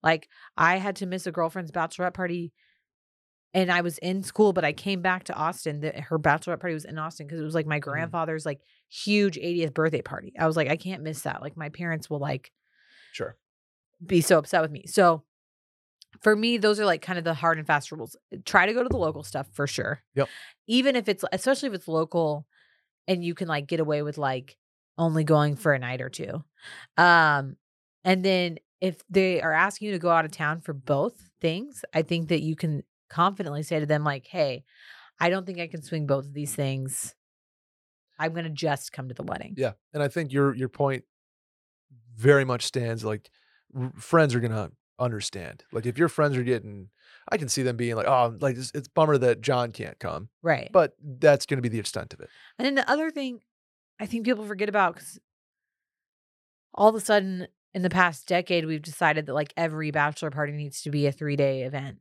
[0.03, 2.53] Like, I had to miss a girlfriend's bachelorette party
[3.53, 5.81] and I was in school, but I came back to Austin.
[5.81, 9.35] The, her bachelorette party was in Austin because it was like my grandfather's like huge
[9.37, 10.33] 80th birthday party.
[10.39, 11.41] I was like, I can't miss that.
[11.41, 12.51] Like, my parents will like,
[13.11, 13.35] sure.
[14.05, 14.85] be so upset with me.
[14.87, 15.23] So
[16.21, 18.15] for me, those are like kind of the hard and fast rules.
[18.45, 20.01] Try to go to the local stuff for sure.
[20.15, 20.29] Yep.
[20.67, 22.45] Even if it's especially if it's local
[23.07, 24.57] and you can like get away with like
[24.97, 26.43] only going for a night or two.
[26.97, 27.55] Um
[28.03, 31.85] and then if they are asking you to go out of town for both things,
[31.93, 34.63] I think that you can confidently say to them like, "Hey,
[35.19, 37.13] I don't think I can swing both of these things.
[38.17, 39.73] I'm going to just come to the wedding." Yeah.
[39.93, 41.03] And I think your, your point
[42.15, 43.29] very much stands like
[43.75, 45.63] r- friends are going to understand.
[45.71, 46.89] Like if your friends are getting,
[47.31, 50.29] I can see them being like, oh, like it's, it's bummer that John can't come,
[50.43, 50.69] Right.
[50.71, 52.29] but that's going to be the extent of it.
[52.59, 53.41] And then the other thing
[53.99, 55.19] I think people forget about because
[56.73, 60.53] all of a sudden in the past decade, we've decided that like every bachelor party
[60.53, 61.97] needs to be a three day event.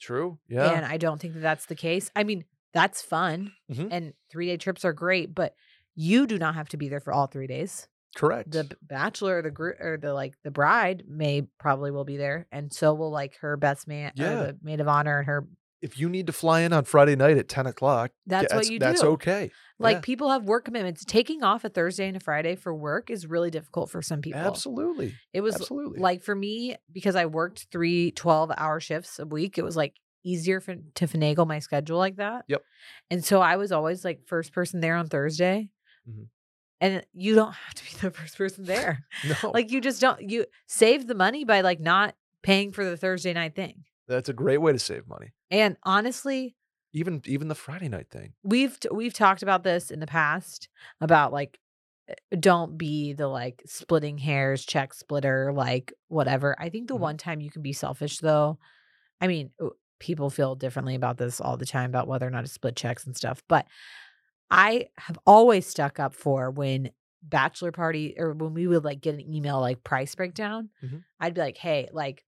[0.00, 0.38] True.
[0.48, 0.70] Yeah.
[0.70, 2.10] And I don't think that that's the case.
[2.14, 3.88] I mean, that's fun Mhm.
[3.90, 5.54] and three day trips are great, but
[5.94, 7.88] you do not have to be there for all three days.
[8.14, 8.50] Correct.
[8.50, 12.46] The bachelor, or the group, or the like, the bride may probably will be there,
[12.52, 14.34] and so will like her best man, Yeah.
[14.34, 15.46] the maid of honor, and her.
[15.82, 18.78] If you need to fly in on Friday night at 10 o'clock, That's what you
[18.78, 19.08] That's do.
[19.08, 19.50] okay.
[19.78, 20.00] Like Yeah.
[20.00, 21.04] people have work commitments.
[21.04, 24.40] Taking off a Thursday and a Friday for work is really difficult for some people.
[24.40, 25.14] Absolutely.
[25.34, 26.00] It was Absolutely.
[26.00, 29.94] like for me because I worked three 12 hour shifts a week, it was like
[30.24, 32.44] easier for, to finagle my schedule like that.
[32.48, 32.62] Yep.
[33.10, 35.70] And so I was always like first person there on Thursday.
[36.08, 36.28] Mhm.
[36.80, 39.04] And you don't have to be the first person there.
[39.42, 42.96] no, Like you just don't you save the money by like not paying for the
[42.96, 43.84] Thursday night thing.
[44.08, 45.32] that's a great way to save money.
[45.50, 46.56] And honestly,
[46.92, 48.34] Even even the Friday night thing.
[48.42, 50.68] we've we've talked about this in the past
[51.00, 51.58] about like
[52.10, 57.00] uh, don't be the like splitting hairs check splitter like whatever i think the Mhm.
[57.00, 58.58] one time you can be selfish though
[59.20, 59.50] i mean
[60.00, 63.06] people feel differently about this all the time about whether or not to split checks
[63.06, 63.66] and stuff but
[64.50, 66.90] i have always stuck up for when
[67.22, 71.04] bachelor party or when we would like get an email like price breakdown Mhm.
[71.20, 72.24] i'd be like hey like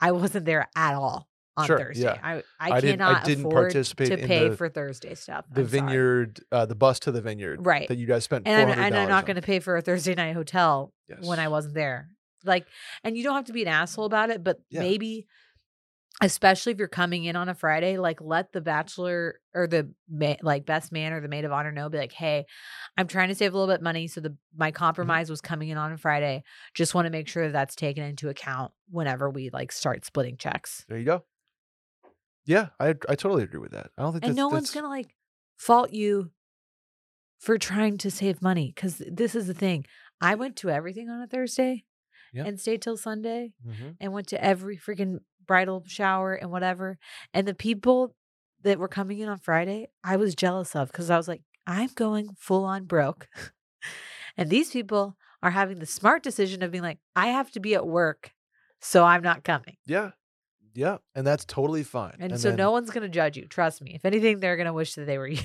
[0.00, 2.18] i wasn't there at all on Sure, thursday yeah.
[2.22, 5.44] i i, I didn't- I cannot didn't afford participate to pay the- for thursday stuff
[5.52, 5.80] The I'm sorry.
[5.80, 7.86] vineyard, uh, the bus to the vineyard, Right.
[7.88, 8.46] That you guys spent.
[8.48, 11.48] and I'm, and I'm not going to pay for a Thursday night hotel when I
[11.48, 12.08] wasn't there.
[12.44, 12.66] Like,
[13.04, 14.80] and you don't have to be an asshole about it, but Yeah.
[14.80, 15.26] maybe,
[16.22, 20.36] especially if you're coming in on a Friday, like let the bachelor or the ma-
[20.42, 22.46] like best man or the maid of honor know, be like, hey,
[22.96, 24.76] I'm trying to save a little bit of money, so the my Mm-hmm.
[24.76, 26.42] compromise was coming in on a Friday.
[26.74, 30.36] Just want to make sure that that's taken into account whenever we like start splitting
[30.36, 30.84] checks.
[30.88, 31.24] There you go.
[32.46, 33.90] Yeah, I I totally agree with that.
[33.96, 35.14] I don't think And that's, no one's that's- gonna like
[35.56, 36.30] fault you
[37.38, 39.84] for trying to save money because this is the thing.
[40.20, 41.84] I went to everything on a Thursday
[42.32, 42.44] Yeah.
[42.44, 43.96] and stayed till Sunday Mhm.
[44.00, 46.98] and went to every freaking bridal shower and whatever.
[47.34, 48.14] And the people
[48.62, 51.90] that were coming in on Friday, I was jealous of because I was like, I'm
[51.94, 53.28] going full on broke.
[54.36, 57.74] and these people are having the smart decision of being like, I have to be
[57.74, 58.32] at work,
[58.80, 59.76] so I'm not coming.
[59.84, 60.12] Yeah,
[60.74, 62.16] yeah, and that's totally fine.
[62.20, 63.46] And, so then- no one's going to judge you.
[63.46, 63.92] Trust me.
[63.94, 65.40] If anything, they're going to wish that they were you.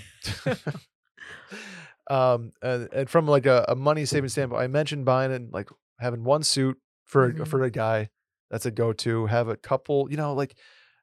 [2.09, 5.69] um, and, and from like a, a money saving standpoint, I mentioned buying and like
[5.99, 7.47] having one suit for Mhm.
[7.47, 8.09] for a guy.
[8.49, 9.25] That's a go to.
[9.25, 10.09] Have a couple.
[10.09, 10.55] You know, like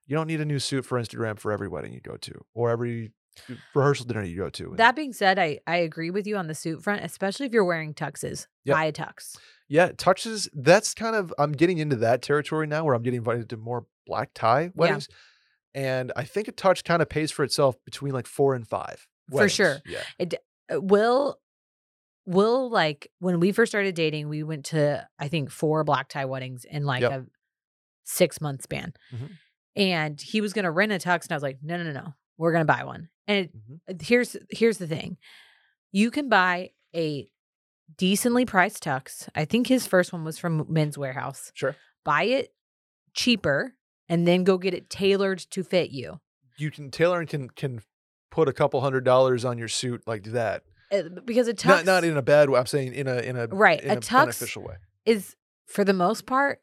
[0.07, 2.71] you don't need a new suit for Instagram for every wedding you go to or
[2.71, 3.13] every
[3.75, 4.75] rehearsal dinner you go to.
[4.77, 7.65] That being said, I, I agree with you on the suit front, especially if you're
[7.65, 8.47] wearing tuxes.
[8.65, 8.77] Yep.
[8.77, 9.37] Buy a tux.
[9.69, 10.49] yeah, tuxes.
[10.55, 13.87] That's kind of I'm getting into that territory now where I'm getting invited to more
[14.07, 15.09] black tie weddings.
[15.75, 19.07] And I think a touch kind of pays for itself between like four and five.
[19.31, 19.79] For sure.
[19.87, 20.03] Yeah.
[20.19, 20.35] It,
[20.71, 21.39] Will,
[22.27, 26.25] Will, like when we first started dating, we went to, I think, four black tie
[26.27, 27.13] weddings in like Yep.
[27.13, 27.27] a
[28.05, 28.93] six month span.
[29.13, 29.31] Mhm.
[29.77, 31.25] And he was going to rent a tux.
[31.25, 32.15] And I was like, no, no, no, no.
[32.39, 33.09] We're going to buy one.
[33.27, 33.81] And Mhm.
[33.91, 35.17] uh, here's here's the thing
[35.93, 37.31] you can buy a
[37.97, 41.77] decently priced tux i think his first one was from Men's Wearhouse Sure.
[42.05, 42.55] buy it
[43.15, 43.75] cheaper
[44.09, 46.21] and then go get it tailored to fit you
[46.59, 47.81] You can tailor and can can
[48.31, 50.63] put a couple hundred dollars on your suit like that.
[50.93, 52.59] Uh, because a tux Not not in a bad way.
[52.59, 54.77] I'm saying in a in a Right, in a a, tux- beneficial way.
[55.07, 55.35] is
[55.67, 56.61] for the most part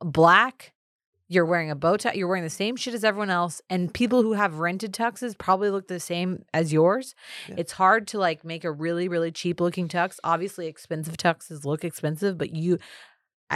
[0.00, 0.72] black
[1.28, 2.12] You're wearing a bow tie.
[2.12, 5.70] You're wearing the same shit as everyone else, and people who have rented tuxes probably
[5.70, 7.14] look the same as yours.
[7.48, 7.56] Yeah.
[7.58, 10.18] It's hard to like make a really, really cheap looking tux.
[10.22, 12.78] Obviously, expensive tuxes look expensive, but you,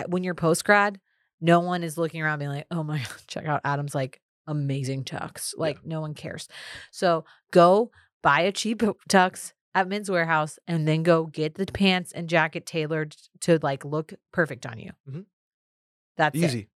[0.08, 0.98] when you're post grad,
[1.40, 5.04] no one is looking around being like, "Oh my god, check out Adam's like amazing
[5.04, 6.48] tux." Like no one cares.
[6.90, 7.90] So go
[8.22, 8.78] buy a cheap
[9.08, 13.84] tux at Men's Wearhouse, and then go get the pants and jacket tailored to like
[13.84, 14.90] look perfect on you.
[15.08, 15.24] Mhm.
[16.16, 16.44] That's it.
[16.44, 16.68] Easy,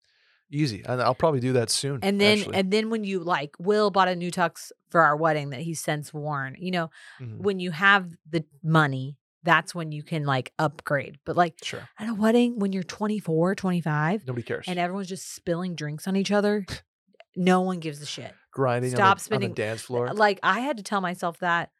[0.50, 2.00] easy, and I'll probably do that soon.
[2.02, 2.56] And then actually.
[2.56, 5.80] and then when you like Will bought a new tux for our wedding that he's
[5.80, 6.54] since worn.
[6.58, 6.90] You know,
[7.20, 7.38] Mhm.
[7.38, 11.18] when you have the money, that's when you can like upgrade.
[11.24, 14.66] But like sure, at a wedding when you're 24, 25 nobody cares.
[14.68, 16.64] and everyone's just spilling drinks on each other,
[17.36, 18.32] no one gives a shit.
[18.52, 20.12] Grinding stop on, the, on the dance floor.
[20.12, 21.70] Like I had to tell myself that.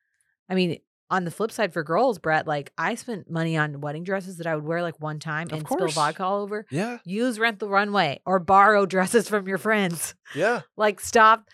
[0.48, 0.78] I mean,
[1.10, 4.46] on the flip side for girls, Brett, like I spent money on wedding dresses that
[4.46, 6.64] I would wear like one time Of and spill vodka all over.
[6.70, 10.14] yeah, Use rent the runway or borrow dresses from your friends.
[10.34, 11.48] yeah, Like stop.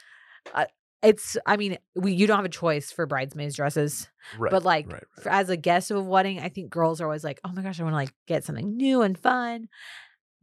[0.55, 0.67] Uh,
[1.03, 1.37] it's.
[1.47, 4.51] I mean, we you don't have a choice for bridesmaids dresses, right.
[4.51, 5.23] but like right, right.
[5.23, 7.63] for, as a guest of a wedding, I think girls are always like, "Oh my
[7.63, 9.69] gosh, I want to like get something new and fun."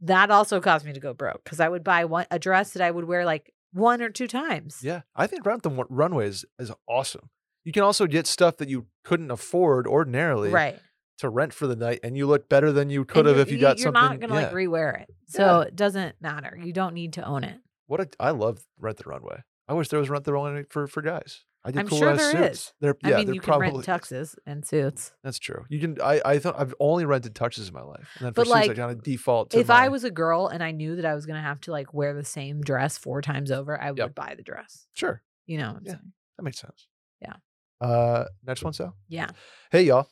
[0.00, 2.82] That also caused me to go broke because I would buy one a dress that
[2.82, 4.80] I would wear like one or two times.
[4.82, 7.30] Yeah, I think Rent the Wa- Runway is, is awesome.
[7.64, 10.78] You can also get stuff that you couldn't afford ordinarily right.
[11.18, 13.50] to rent for the night, and you look better than you could have you're- if
[13.50, 14.00] you got something.
[14.00, 14.46] You're not gonna yeah.
[14.46, 16.58] like rewear it, so it doesn't matter.
[16.62, 17.58] You don't need to own it.
[17.86, 19.42] What a, I love Rent the Runway.
[19.68, 21.44] I wish there was Rent the Runway for for guys.
[21.64, 22.58] I did I'm cool sure ass there suits.
[22.58, 22.72] is.
[22.80, 25.12] There, I yeah, mean, you can probably rent tuxes and suits.
[25.24, 25.64] That's true.
[25.68, 26.00] You can.
[26.00, 28.54] I I thought I've only rented tuxes in my life, and then for But, suits
[28.56, 31.04] I like, kind of default to If I was a girl and I knew that
[31.04, 34.14] I was gonna have to like wear the same dress four times over, I would
[34.14, 34.86] buy the dress.
[34.94, 35.92] sure, You know what I'm Yeah.
[35.92, 36.12] saying?
[36.38, 36.86] that makes sense.
[37.20, 37.34] Yeah.
[37.80, 38.94] Uh, next one, Sal.
[39.08, 39.30] Yeah.
[39.72, 40.08] Hey, y'all.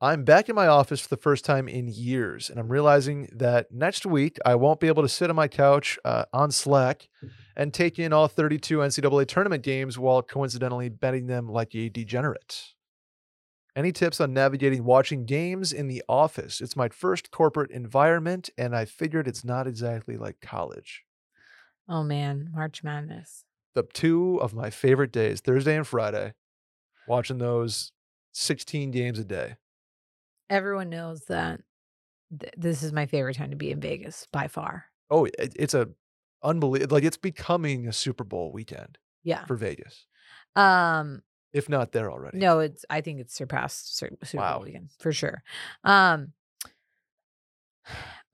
[0.00, 3.72] I'm back in my office for the first time in years, and I'm realizing that
[3.72, 7.08] next week I won't be able to sit on my couch uh, on Slack
[7.56, 12.74] and take in all 32 NCAA tournament games while coincidentally betting them like a degenerate.
[13.76, 16.60] Any tips on navigating watching games in the office?
[16.60, 21.04] It's my first corporate environment, and I figured it's not exactly like college.
[21.88, 23.44] Oh man, March Madness.
[23.74, 26.34] The two of my favorite days, Thursday and Friday,
[27.08, 27.92] watching those
[28.32, 29.56] 16 games a day.
[30.48, 31.60] Everyone knows that
[32.38, 34.86] th- this is my favorite time to be in Vegas by far.
[35.10, 35.88] Oh, it, it's a
[36.44, 36.94] unbelievable.
[36.96, 39.44] Like it's becoming a Super Bowl weekend Yeah.
[39.46, 40.06] for Vegas,
[40.54, 41.22] Um.
[41.52, 42.38] if not there already.
[42.38, 42.84] No, it's.
[42.90, 44.54] I think it's surpassed Sur- Super Wow.
[44.58, 45.42] Bowl weekend for sure.
[45.82, 46.32] Um.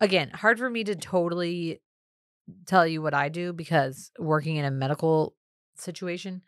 [0.01, 1.81] Again, hard for me to totally
[2.67, 5.35] tell you what I do because working in a medical
[5.77, 6.43] situation,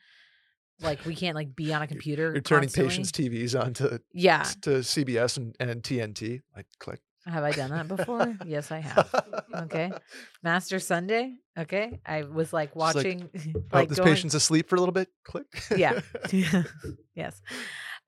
[0.81, 2.33] like we can't like be on a computer.
[2.33, 4.45] You're turning patients' TVs onto Yeah.
[4.63, 6.41] to CBS and, and TNT.
[6.57, 7.01] Like click.
[7.27, 8.37] Have I done that before?
[8.45, 9.15] yes, I have.
[9.55, 9.93] Okay.
[10.43, 11.37] Master Sunday.
[11.57, 12.01] Okay.
[12.05, 14.93] I was like Just like, watching oh, like this going, patient's asleep for a little
[14.93, 15.09] bit.
[15.25, 15.47] Click.
[15.77, 16.01] Yeah.
[17.15, 17.41] yes.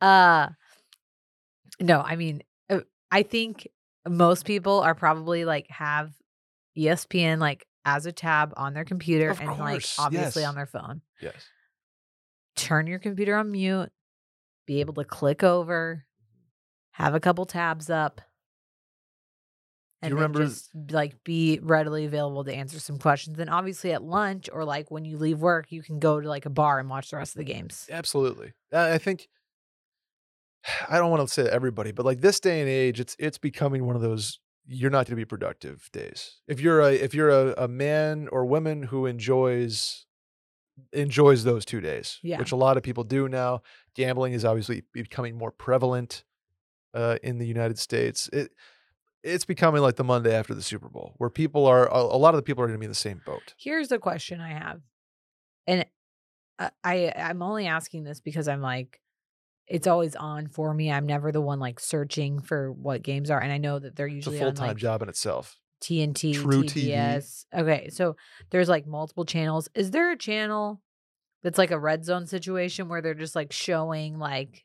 [0.01, 0.49] Uh
[1.81, 3.69] no, I mean uh, I think
[4.09, 6.13] most people are probably like have
[6.77, 10.49] ESPN like as a tab on their computer Of and like obviously yes.
[10.49, 11.03] on their phone.
[11.21, 11.35] yes.
[12.57, 13.91] Turn your computer on mute,
[14.67, 16.05] be able to click over,
[16.93, 18.21] have a couple tabs up.
[20.05, 23.39] And you remember- just like be readily available to answer some questions.
[23.39, 26.47] And obviously at lunch or like when you leave work, you can go to like
[26.47, 27.87] a bar and watch the rest of the games.
[27.91, 28.53] Absolutely.
[28.73, 29.29] I I think
[30.89, 33.87] I don't want to say everybody, but like this day and age, it's it's becoming
[33.87, 36.41] one of those you're not going to be productive days.
[36.49, 40.07] If you're a if you're a, a man or woman who enjoys
[40.93, 42.39] enjoys those two days, Yeah.
[42.39, 43.63] which a lot of people do now.
[43.95, 46.25] Gambling is obviously becoming more prevalent
[46.95, 48.29] uh, in the United States.
[48.33, 48.51] It
[49.25, 52.35] it's becoming like the Monday after the Super Bowl, where people are a, a lot
[52.35, 53.55] of the people are going to be in the same boat.
[53.59, 54.81] Here's a question I have,
[55.67, 55.87] and
[56.85, 59.01] I, I'm only asking this because I'm like,
[59.67, 60.93] it's always on for me.
[60.93, 64.07] I'm never the one like searching for what games are, and I know that they're
[64.07, 65.57] usually full time like job in itself.
[65.83, 66.89] TNT, truTV.
[66.89, 67.45] TBS.
[67.55, 68.17] Okay, so
[68.51, 69.69] there's like multiple channels.
[69.75, 70.81] Is there a channel
[71.43, 74.63] that's like a red zone situation where they're just like showing like,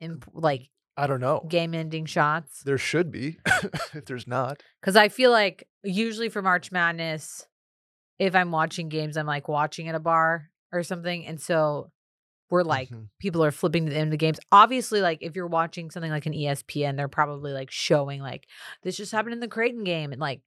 [0.00, 1.44] imp- like I don't know.
[1.48, 2.62] game ending shots?
[2.62, 3.38] There should be.
[3.94, 7.46] if there's not, Because I feel like usually for March Madness,
[8.18, 11.26] if I'm watching games, I'm like watching at a bar or something.
[11.26, 11.90] And so
[12.50, 13.08] we're like, Mhm.
[13.18, 14.38] people are flipping to the end of the games.
[14.52, 18.46] Obviously, like if you're watching something like an ESPN, they're probably like showing like
[18.84, 20.42] this just happened in the Creighton game and like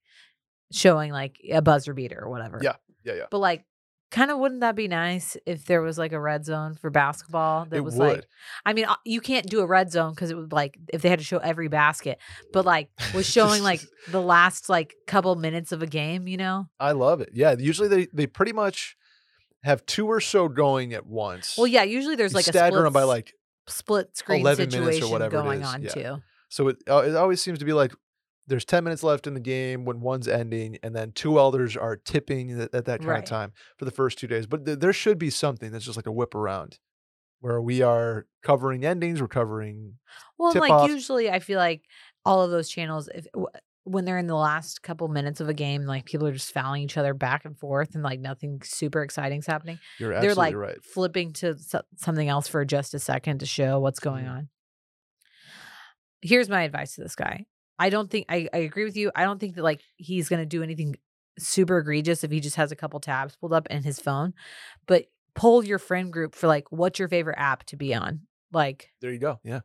[0.72, 2.58] showing like a buzzer beater or whatever.
[2.62, 3.26] Yeah, yeah, yeah.
[3.30, 3.64] But like
[4.10, 7.66] kind of wouldn't that be nice if there was like a red zone for basketball
[7.66, 8.08] that it was would.
[8.08, 8.26] like
[8.64, 11.08] I mean uh, you can't do a red zone because it would like if they
[11.08, 12.18] had to show every basket,
[12.52, 13.80] but like was showing like
[14.10, 16.68] the last like couple minutes of a game, you know?
[16.80, 17.30] I love it.
[17.34, 18.96] Yeah, usually they they pretty much
[19.64, 21.56] have two or so going at once.
[21.58, 23.34] Well, yeah, usually there's You like a stagger split, them by like
[23.66, 25.90] split screen 11 minutes or whatever going on yeah.
[25.90, 26.16] too.
[26.48, 26.68] so.
[26.68, 27.92] It uh, it always seems to be like
[28.48, 31.96] there's 10 minutes left in the game when one's ending, and then two elders are
[31.96, 33.18] tipping at, at that kind Right.
[33.22, 34.46] of time for the first two days.
[34.46, 36.78] But th- there should be something that's just like a whip around
[37.40, 39.94] where we are covering endings, we're covering
[40.38, 40.88] Well, like off.
[40.90, 41.82] usually, I feel like
[42.24, 43.46] all of those channels, if w-
[43.84, 46.82] when they're in the last couple minutes of a game, like people are just fouling
[46.82, 49.78] each other back and forth, and like nothing super exciting's happening.
[49.98, 50.84] You're they're absolutely like right.
[50.84, 51.56] flipping to
[51.96, 54.30] something else for just a second to show what's going Mhm.
[54.30, 54.48] on.
[56.20, 57.46] Here's my advice to this guy.
[57.78, 59.10] I don't think I, I agree with you.
[59.14, 60.96] I don't think that like he's gonna do anything
[61.38, 64.34] super egregious if he just has a couple tabs pulled up in his phone.
[64.86, 65.04] But
[65.34, 68.22] poll your friend group for like what's your favorite app to be on.
[68.52, 69.38] Like There you go.
[69.44, 69.60] Yeah.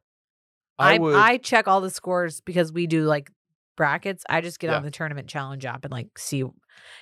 [0.77, 1.15] I I would.
[1.15, 3.31] I check all the scores because we do like
[3.75, 4.23] brackets.
[4.29, 4.77] I just get Yeah.
[4.77, 6.43] on the tournament challenge app and like see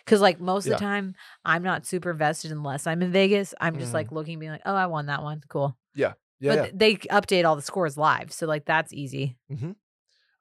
[0.05, 0.77] because like most of Yeah.
[0.77, 3.53] the time I'm not super invested unless I'm in Vegas.
[3.59, 3.95] I'm just Mhm.
[3.95, 5.77] like looking, being like, oh, I won that one, cool.
[5.95, 6.13] yeah.
[6.39, 6.61] but yeah.
[6.63, 9.37] th- they update all the scores live, so like that's easy.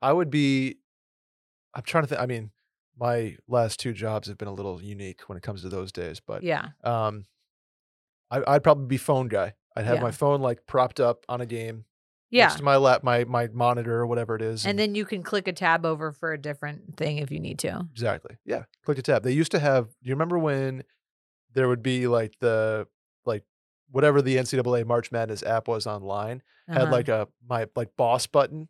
[0.02, 0.76] I would be.
[1.74, 2.20] I'm trying to think.
[2.20, 2.50] I mean,
[2.98, 6.20] my last two jobs have been a little unique when it comes to those days,
[6.20, 7.26] but Yeah, um,
[8.30, 9.54] I, I'd probably be phone guy.
[9.76, 10.02] I'd have Yeah.
[10.02, 11.84] my phone like propped up on a game
[12.30, 12.44] yeah.
[12.46, 14.66] next to my lap, my my monitor or whatever it is.
[14.66, 17.58] And then you can click a tab over for a different thing if you need
[17.60, 17.86] to.
[17.92, 19.22] exactly, yeah, click a tab.
[19.22, 19.86] They used to have.
[19.86, 20.82] Do you remember when
[21.54, 22.86] there would be like the
[23.24, 23.44] like
[23.90, 26.92] whatever the NCAA March Madness app was online had Uh-huh.
[26.92, 28.68] like a my like boss button,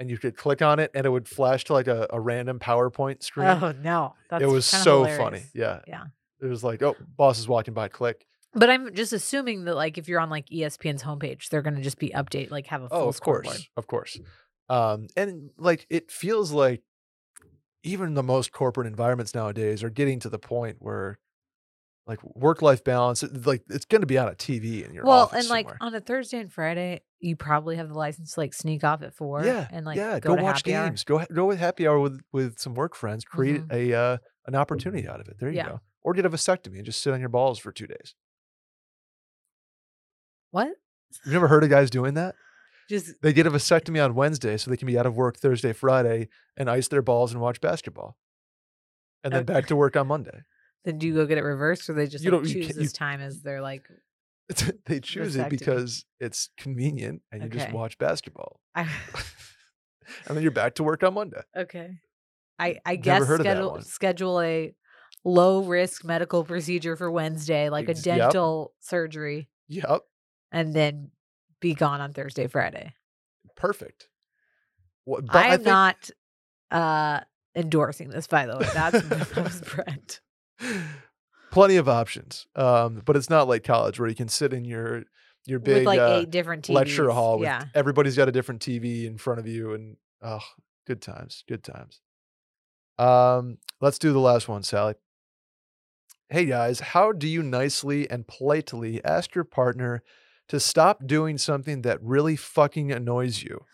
[0.00, 2.58] and you could click on it and it would flash to like a, a random
[2.58, 3.46] PowerPoint screen.
[3.46, 5.42] oh no, that's it was so funny.
[5.54, 5.80] Yeah.
[5.86, 6.04] Yeah.
[6.40, 8.24] It was like, oh, boss is walking by, click.
[8.54, 11.98] But I'm just assuming that like if you're on like ESPN's homepage, they're gonna just
[11.98, 13.68] be update like have a full Oh, of course.
[13.76, 14.18] Of course.
[14.70, 16.82] Um, and like it feels like
[17.82, 21.18] even the most corporate environments nowadays are getting to the point where
[22.06, 25.46] like work life balance, like it's gonna be on a TV in your Well, and
[25.48, 29.02] like on a Thursday and Friday, you probably have the license to like sneak off
[29.02, 29.44] at four.
[29.44, 30.86] yeah, and like yeah, go, go, watch happy hour.
[30.86, 31.04] games.
[31.04, 33.24] Go go with happy hour with with some work friends.
[33.24, 33.72] Create Mhm.
[33.72, 35.38] a uh, an opportunity out of it.
[35.38, 35.68] There you Yeah.
[35.68, 35.80] go.
[36.02, 38.14] Or get a vasectomy and just sit on your balls for two days.
[40.50, 40.68] What?
[41.24, 42.34] You've never heard of guys doing that?
[42.88, 45.72] Just They get a vasectomy on Wednesday so they can be out of work Thursday,
[45.72, 48.16] Friday, and ice their balls and watch basketball.
[49.22, 49.52] And then Okay.
[49.52, 50.42] back to work on Monday.
[50.84, 52.66] then do you go get it reversed, or they just You like, don't- you choose
[52.68, 53.86] can't- this time as they're like?
[54.86, 58.60] they choose it because it's convenient and you just watch basketball.
[58.74, 58.82] I,
[60.26, 61.42] and then you're back to work on Monday.
[61.56, 61.98] okay.
[62.58, 64.74] I I guess heard of that schedule schedule a
[65.24, 68.18] low risk medical procedure for Wednesday, like a Ex- yep.
[68.18, 70.02] dental surgery, Yep.
[70.52, 71.10] and then
[71.60, 72.94] be gone on Thursday, Friday.
[73.56, 74.08] Perfect.
[75.04, 76.10] What, but I am think- not
[76.70, 77.20] uh
[77.56, 78.68] endorsing this, by the way.
[78.74, 80.20] That's that was Brett.
[81.50, 82.46] Plenty of options.
[82.56, 85.04] Um, but it's not like college where you can sit in your
[85.46, 86.74] your big with like uh, eight different TVs.
[86.74, 87.64] lecture hall with yeah.
[87.74, 90.40] everybody's got a different TV in front of you and oh,
[90.86, 92.00] good times, good times.
[92.98, 94.94] Um, let's do the last one, Sally.
[96.28, 100.02] Hey guys, how do you nicely and politely ask your partner
[100.48, 103.64] to stop doing something that really fucking annoys you?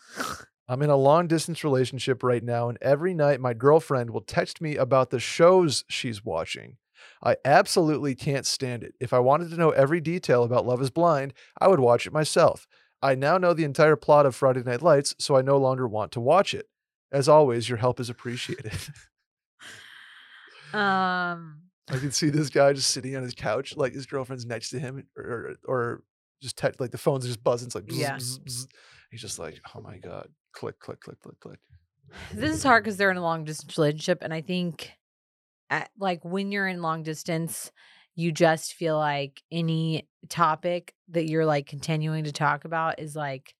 [0.69, 4.59] I'm in a long distance relationship right now, and every night my girlfriend will text
[4.59, 6.77] me about the shows she's watching.
[7.23, 8.93] I absolutely can't stand it.
[8.99, 12.13] If I wanted to know every detail about Love is Blind, I would watch it
[12.13, 12.67] myself.
[13.01, 16.11] I now know the entire plot of Friday Night Lights, so I no longer want
[16.13, 16.67] to watch it.
[17.11, 18.73] As always, your help is appreciated.
[20.73, 24.71] Um I can see this guy just sitting on his couch, like his girlfriend's next
[24.71, 26.03] to him, or or,
[26.41, 27.67] just te- like the phone's just buzzing.
[27.67, 28.17] It's like, bzz, Yeah.
[28.17, 28.67] bzz, bzz.
[29.09, 31.59] he's just like, oh my god, click, click, click, click, click.
[32.33, 34.91] this is hard because they're in a long distance relationship and i think
[35.69, 37.71] at, like when you're in long distance
[38.15, 43.53] you just feel like any topic that you're like continuing to talk about is like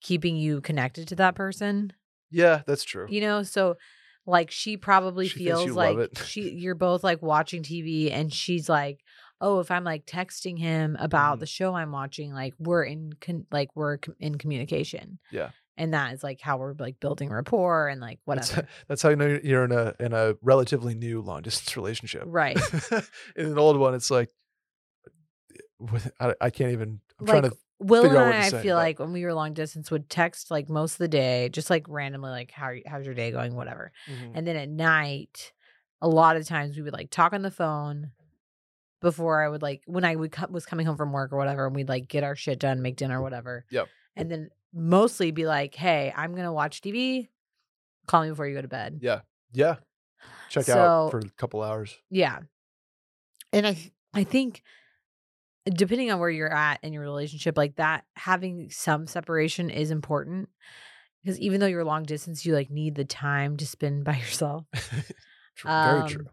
[0.00, 1.92] keeping you connected to that person
[2.30, 3.06] Yeah, that's true.
[3.08, 3.76] you know so
[4.26, 9.00] like she probably She feels like she you're both like watching tv and she's like
[9.40, 11.40] oh if i'm like texting him about Mhm.
[11.40, 15.50] the show i'm watching like we're in con- like we're com- in communication Yeah.
[15.78, 19.16] And that is like how we're like building rapport and like whatever that's how you
[19.16, 22.22] know you're in a in a relatively new long distance relationship.
[22.26, 22.58] right
[23.36, 24.30] in an old one, it's like
[26.20, 27.00] I, I can't even.
[27.20, 27.52] I'm trying to.
[27.78, 30.50] Will and I, I say, feel but- like when we were long distance would text
[30.50, 33.92] like most of the day, just like randomly, like how how's your day going, whatever.
[34.08, 34.32] Mhm.
[34.34, 35.52] And then at night,
[36.00, 38.12] a lot of times we would like talk on the phone,
[39.02, 41.66] before I would like when I would co- was coming home from work or whatever,
[41.66, 43.66] and we'd like get our shit done, make dinner, whatever.
[43.70, 43.88] Yep.
[44.16, 47.28] And then mostly be like, "Hey, I'm gonna watch TV.
[48.06, 49.20] Call me before you go to bed." Yeah.
[49.52, 49.76] Yeah.
[50.48, 51.96] Check So- out for a couple hours.
[52.10, 52.40] Yeah.
[53.52, 53.76] And I
[54.14, 54.62] I think
[55.64, 60.48] depending on where you're at in your relationship, like that having some separation is important.
[61.22, 64.64] Because even though you're long distance, you like need the time to spend by yourself.
[65.56, 66.26] True, Very Um, true.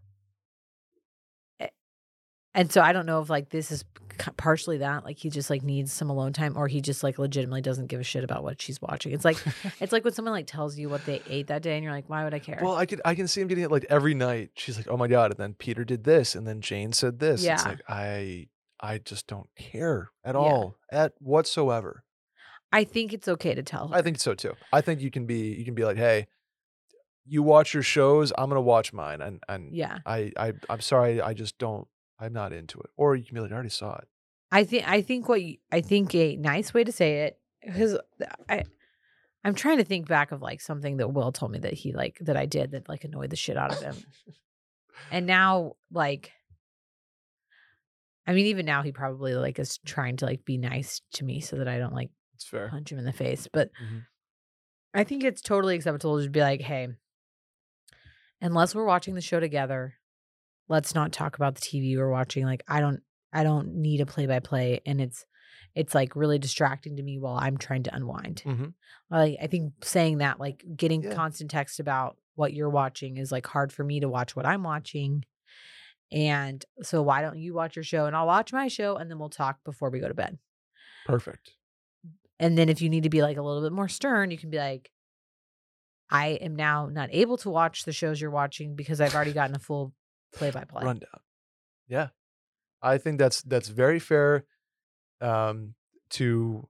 [2.56, 3.84] And so I don't know if like this is
[4.38, 7.62] partially that, like he just like needs some alone time, or he just like legitimately
[7.62, 9.12] doesn't give a shit about what she's watching.
[9.12, 9.38] It's like
[9.80, 12.10] it's like when someone like tells you what they ate that day, and you're like,
[12.10, 12.60] why would I care?
[12.62, 14.52] Well, I could I can see him getting it like every night.
[14.56, 17.42] She's like, "Oh my god!" And then Peter did this, and then Jane said this.
[17.44, 17.64] It's Yeah.
[17.68, 18.50] like I
[18.80, 20.42] I just don't care at Yeah.
[20.42, 22.04] all, at whatsoever.
[22.72, 23.96] I think it's okay to tell her.
[23.96, 24.54] I think so too.
[24.72, 26.28] I think you can be you can be like, "Hey,
[27.26, 28.32] you watch your shows.
[28.38, 30.00] I'm gonna watch mine," and and yeah.
[30.06, 31.20] I I I'm sorry.
[31.20, 31.88] I just don't.
[32.20, 32.90] I'm not into it.
[32.98, 34.08] Or you can be like, "I already saw it."
[34.52, 37.98] I think I think what you, I think a nice way to say it because
[38.48, 38.64] I
[39.44, 42.18] I'm trying to think back of like something that Will told me that he like
[42.22, 43.96] that I did that like annoyed the shit out of him.
[45.12, 46.32] and now like
[48.28, 51.42] I mean even now he probably like is trying to like be nice to me
[51.42, 52.70] so that I don't like It's fair.
[52.70, 53.48] punch him in the face.
[53.52, 54.06] But Mhm.
[54.94, 56.90] I think it's totally acceptable to just be like, hey,
[58.42, 59.96] unless we're watching the show together,
[60.70, 62.46] let's not talk about the TV we're watching.
[62.46, 63.02] Like I don't
[63.32, 65.26] I don't need a play by play and it's
[65.76, 68.44] it's like really distracting to me while I'm trying to unwind.
[68.46, 68.74] Mhm.
[69.10, 71.14] Like I think saying that, like getting Yeah.
[71.16, 74.64] constant text about what you're watching is like hard for me to watch what I'm
[74.64, 75.24] watching.
[76.12, 79.18] And so why don't you watch your show and I'll watch my show and then
[79.18, 80.38] we'll talk before we go to bed.
[81.08, 81.52] Perfect.
[82.40, 84.50] And then if you need to be like a little bit more stern, you can
[84.52, 84.92] be like,
[86.10, 89.56] I am now not able to watch the shows you're watching because I've already gotten
[89.56, 89.94] a full
[90.34, 90.84] play by play.
[90.84, 91.20] rundown.
[91.88, 92.10] Yeah,
[92.82, 94.46] I think that's that's very fair.
[95.22, 95.76] Um,
[96.12, 96.68] to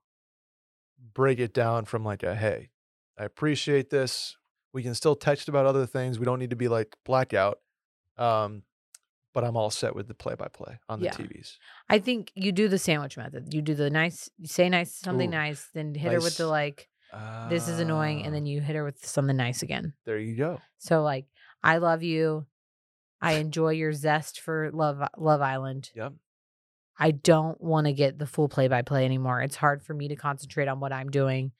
[1.13, 2.69] break it down from like a hey,
[3.17, 4.37] I appreciate this.
[4.73, 6.17] We can still text about other things.
[6.19, 7.59] We don't need to be like blackout.
[8.17, 8.63] Um,
[9.33, 11.13] but I'm all set with the play by play on the Yeah.
[11.13, 11.57] TVs.
[11.89, 13.51] I think you do the sandwich method.
[13.53, 16.43] You do the nice, you say nice, something Ooh, nice, then hit her with the
[16.43, 16.49] nice.
[16.51, 16.89] like,
[17.49, 19.93] this is annoying, and Ah, then you hit her with something nice again.
[20.05, 20.61] there you go.
[20.77, 21.25] So like,
[21.63, 22.45] I love you.
[23.23, 25.91] I enjoy your zest for Love Love Island.
[25.95, 26.13] Yep.
[26.99, 29.41] I don't want to get the full play by play anymore.
[29.41, 31.51] It's hard for me to concentrate on what I'm doing.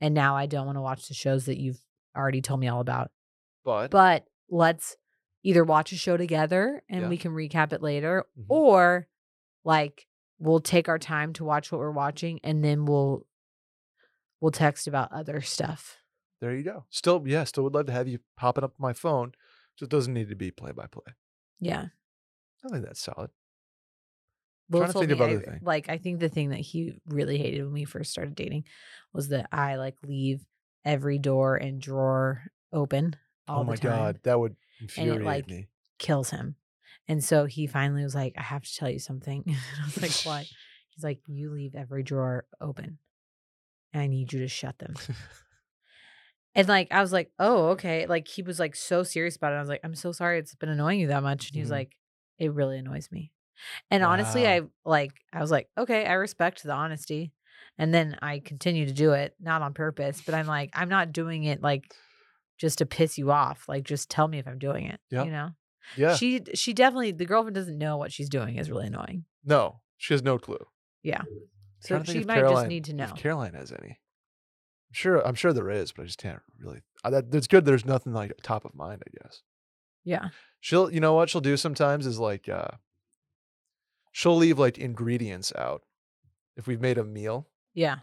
[0.00, 1.80] And now I don't want to watch the shows that you've
[2.16, 3.10] already told me all about.
[3.64, 4.96] But, But let's
[5.42, 7.08] either watch a show together and Yeah.
[7.08, 8.44] we can recap it later, Mhm.
[8.48, 9.08] or
[9.64, 10.06] like
[10.38, 13.26] we'll take our time to watch what we're watching and then we'll
[14.40, 15.98] we'll text about other stuff.
[16.40, 16.84] there you go.
[16.90, 19.32] Still, yeah, still would love to have you popping up my phone.
[19.78, 21.12] Just doesn't need to be play by play.
[21.60, 21.86] Yeah.
[22.64, 23.30] I think that's solid.
[24.70, 25.60] Will Trying to think of I- other thing.
[25.62, 28.64] like I think the thing that he really hated when we first started dating
[29.12, 30.44] was that I like leave
[30.84, 33.16] every door and drawer open
[33.48, 33.82] oh all the time.
[33.82, 34.04] oh the my time.
[34.14, 35.68] god, that would infuriate like, me.
[35.98, 36.56] Kills him.
[37.06, 39.42] And so he finally was like, I have to tell you something.
[39.46, 40.46] And I was like, What?
[40.94, 42.98] He's like, You leave every drawer open.
[43.92, 44.94] And I need you to shut them.
[46.54, 48.06] And like I was like, Oh, okay.
[48.06, 49.56] Like he was like so serious about it.
[49.56, 51.48] I was like, I'm so sorry it's been annoying you that much.
[51.48, 51.72] And he was Mhm.
[51.72, 51.96] like,
[52.38, 53.32] It really annoys me.
[53.90, 57.32] And honestly, I like I was like, okay, I respect the honesty.
[57.78, 61.12] And then I continue to do it, not on purpose, but I'm like, I'm not
[61.12, 61.92] doing it like
[62.58, 63.68] just to piss you off.
[63.68, 65.00] Like just tell me if I'm doing it.
[65.10, 65.24] Yeah.
[65.24, 65.50] You know?
[65.96, 66.14] Yeah.
[66.16, 69.24] She she definitely the girlfriend doesn't know what she's doing is really annoying.
[69.44, 70.64] no, she has no clue.
[71.02, 71.22] Yeah.
[71.80, 73.12] So Trying to think she if might just need to if know.
[73.16, 73.98] Caroline has any.
[74.94, 75.26] Sure.
[75.26, 76.82] I'm sure there is, but I just can't really.
[77.02, 77.64] Uh, that, it's good.
[77.64, 79.02] There's nothing like top of mind.
[79.06, 79.42] I guess
[80.04, 80.28] Yeah.
[80.60, 80.90] she'll.
[80.90, 82.68] You know what she'll do sometimes is like, uh
[84.12, 85.82] she'll leave like ingredients out.
[86.56, 87.96] If we've made a meal, Yeah.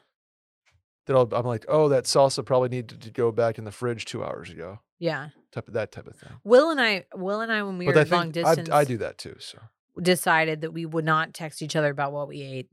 [1.05, 4.03] then I'll, I'm like, oh, that salsa probably needed to go back in the fridge
[4.05, 4.79] two hours ago.
[4.99, 5.29] Yeah.
[5.53, 6.31] Type of that type of thing.
[6.43, 8.69] Will and I Will and I when we but were I long think I, distance
[8.69, 9.35] I do that too.
[9.39, 9.57] So
[10.01, 12.69] decided that we would not text each other about what we ate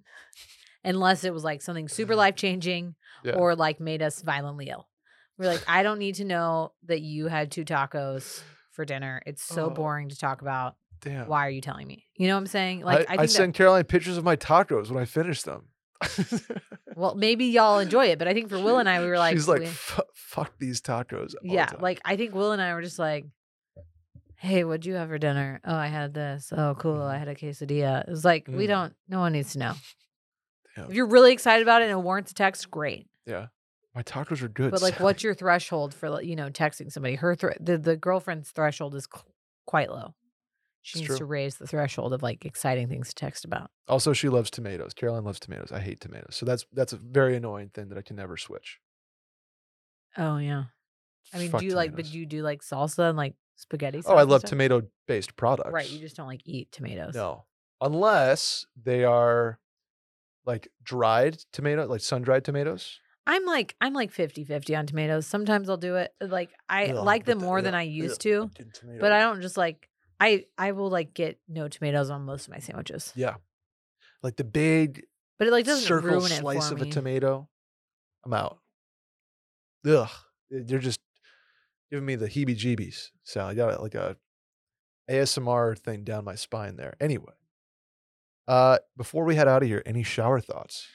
[0.85, 2.95] unless it was like something super life changing
[3.25, 3.35] Yeah.
[3.35, 4.89] or like made us violently ill.
[5.39, 8.43] We're like, I don't need to know that you had two tacos
[8.73, 9.23] for dinner.
[9.27, 9.71] It's so Oh.
[9.71, 10.77] boring to talk about.
[11.01, 11.29] damn.
[11.29, 12.05] Why are you telling me?
[12.17, 12.81] You know what I'm saying?
[12.83, 15.69] Like I, I, I send Caroline pictures of my tacos when I finish them.
[16.97, 19.35] well, maybe y'all enjoy it, but I think for Will and I, we were like,
[19.35, 19.67] she's like, we-
[20.15, 21.31] fuck these tacos.
[21.33, 23.27] the yeah, like I think Will and I were just like,
[24.37, 25.61] hey, what'd you have for dinner?
[25.65, 26.53] Oh, I had this.
[26.57, 27.03] Oh, cool.
[27.03, 27.19] I Mhm.
[27.19, 28.03] had a quesadilla.
[28.07, 28.69] It was like, we Mm.
[28.69, 29.75] don't, no one needs to know.
[30.79, 30.91] Damn.
[30.91, 33.07] If you're really excited about it and it warrants a text, great.
[33.27, 33.47] yeah,
[33.95, 34.71] my tacos are good.
[34.71, 37.15] But like, what's your threshold for like, you know texting somebody?
[37.17, 39.23] Her thr the the girlfriend's threshold is qu-
[39.67, 40.15] quite low.
[40.83, 41.19] She It's needs true.
[41.19, 43.71] to raise the threshold of like exciting things to text about.
[43.89, 44.95] Also, she loves tomatoes.
[44.95, 45.71] Caroline loves tomatoes.
[45.73, 46.35] I hate tomatoes.
[46.37, 48.79] So that's that's a very annoying thing that I can never switch.
[50.17, 50.65] Oh yeah.
[51.35, 51.91] I mean, Fuck do you like?
[51.91, 52.13] But tomatoes.
[52.13, 54.01] do you do like salsa and like spaghetti?
[54.07, 54.51] Oh, I and love stuff?
[54.51, 55.71] tomato based products.
[55.73, 57.15] Right, you just don't like eat tomatoes.
[57.15, 57.45] No.
[57.81, 59.59] Unless they are
[60.49, 62.99] like dried tomato, like sun dried tomatoes.
[63.27, 65.27] I'm like I'm like 50-50 on tomatoes.
[65.27, 66.13] Sometimes I'll do it.
[66.21, 69.21] Like I Ugh, like them the- more than ugh, I used ugh, to, but I
[69.21, 69.89] don't just like
[70.19, 73.13] I I will like get no tomatoes on most of my sandwiches.
[73.15, 73.35] Yeah.
[74.23, 75.05] Like the big
[75.39, 76.89] But it like doesn't circle ruin it slice of me.
[76.89, 77.49] a tomato.
[78.25, 78.59] I'm out.
[79.87, 80.09] Ugh.
[80.53, 80.99] Eh, they're just
[81.91, 83.11] giving me the heebie jeebies.
[83.25, 84.17] So I got like a
[85.11, 86.95] ASMR thing down my spine there.
[87.01, 87.35] Anyway.
[88.49, 90.89] Uh before we head out of here, any shower thoughts?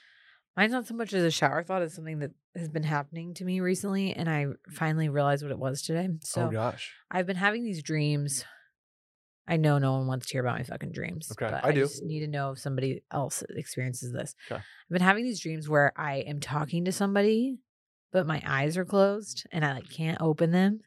[0.58, 3.46] Mine's not so much as a shower thought as something that has been happening to
[3.46, 6.10] me recently, and I finally realized what it was today.
[6.24, 6.92] So oh gosh.
[7.10, 8.46] I've been having these dreams.
[9.48, 11.32] I know no one wants to hear about my fucking dreams.
[11.32, 11.82] Okay, but I do.
[11.82, 14.36] just need to know if somebody else experiences this.
[14.50, 14.60] Okay.
[14.60, 17.58] I've been having these dreams where I am talking to somebody,
[18.12, 20.82] but my eyes are closed and I like can't open them.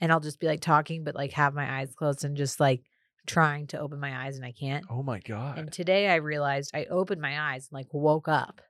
[0.00, 2.82] And I'll just be like talking, but like have my eyes closed and just like
[3.28, 4.84] trying to open my eyes and I can't.
[4.90, 5.58] Oh my god.
[5.58, 8.60] And today I realized I opened my eyes and like woke up.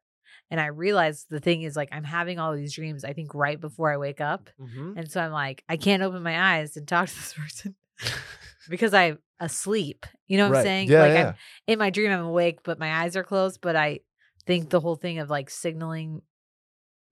[0.50, 3.61] And I realized the thing is like I'm having all these dreams, I think right
[3.61, 4.50] before I wake up.
[4.61, 4.96] Mhm.
[4.96, 7.74] And so I'm like, I can't open my eyes and talk to this person
[8.68, 10.06] because I'm asleep.
[10.26, 10.59] You know what Right.
[10.61, 10.88] I'm saying?
[10.88, 11.28] Yeah, like yeah.
[11.28, 11.34] I'm
[11.66, 13.61] in my dream, I'm awake, but my eyes are closed.
[13.61, 14.00] But I
[14.46, 16.22] think the whole thing of like signaling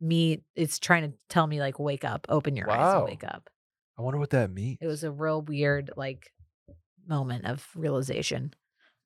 [0.00, 3.48] me, it's trying to tell me like, wake up, open your eyes and wake up.
[3.98, 4.78] I wonder what that means.
[4.80, 6.30] It was a real weird like
[7.08, 8.52] moment of realization.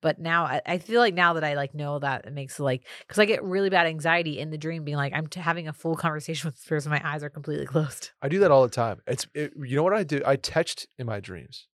[0.03, 2.87] But now I, I feel like now that I like know that it makes like
[3.01, 5.73] because I get really bad anxiety in the dream, being like I'm t- having a
[5.75, 8.11] full conversation with this person, my eyes are completely closed.
[8.23, 9.03] I do that all the time.
[9.07, 10.23] It's it, you know what I do?
[10.25, 11.67] I text in my dreams.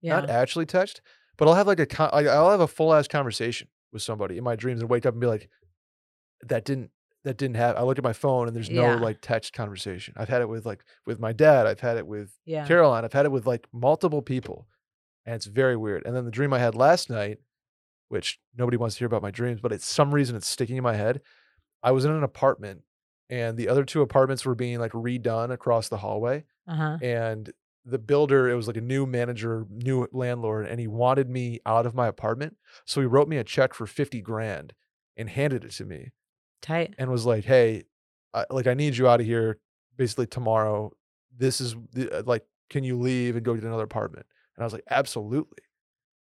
[0.00, 1.00] Yeah, Not actually text,
[1.36, 4.44] but I'll have like a con- I'll have a full ass conversation with somebody in
[4.44, 5.48] my dreams and wake up and be like,
[6.42, 6.90] that didn't
[7.24, 7.76] that didn't have.
[7.76, 8.94] I look at my phone and there's no Yeah.
[8.96, 10.12] like text conversation.
[10.16, 11.66] I've had it with like with my dad.
[11.66, 12.66] I've had it with yeah.
[12.66, 13.04] Caroline.
[13.04, 14.66] I've had it with like multiple people,
[15.26, 16.04] and it's very weird.
[16.06, 17.38] And then the dream I had last night,
[18.08, 20.82] which nobody wants to hear about my dreams, but it's some reason it's sticking in
[20.82, 21.20] my head.
[21.82, 22.82] I was in an apartment,
[23.30, 26.98] and the other two apartments were being like redone across the hallway Uh huh.
[27.02, 27.50] and
[27.86, 31.84] the builder it was like a new manager new landlord and he wanted me out
[31.84, 32.56] of my apartment
[32.86, 34.72] so he wrote me a check for 50 grand
[35.18, 36.10] and handed it to me
[36.62, 36.94] Tight.
[36.96, 37.84] and was like hey
[38.32, 39.58] I, like i need you out of here
[39.98, 40.92] basically tomorrow
[41.36, 44.24] this is the, uh, like can you leave and go get another apartment
[44.56, 45.62] and i was like absolutely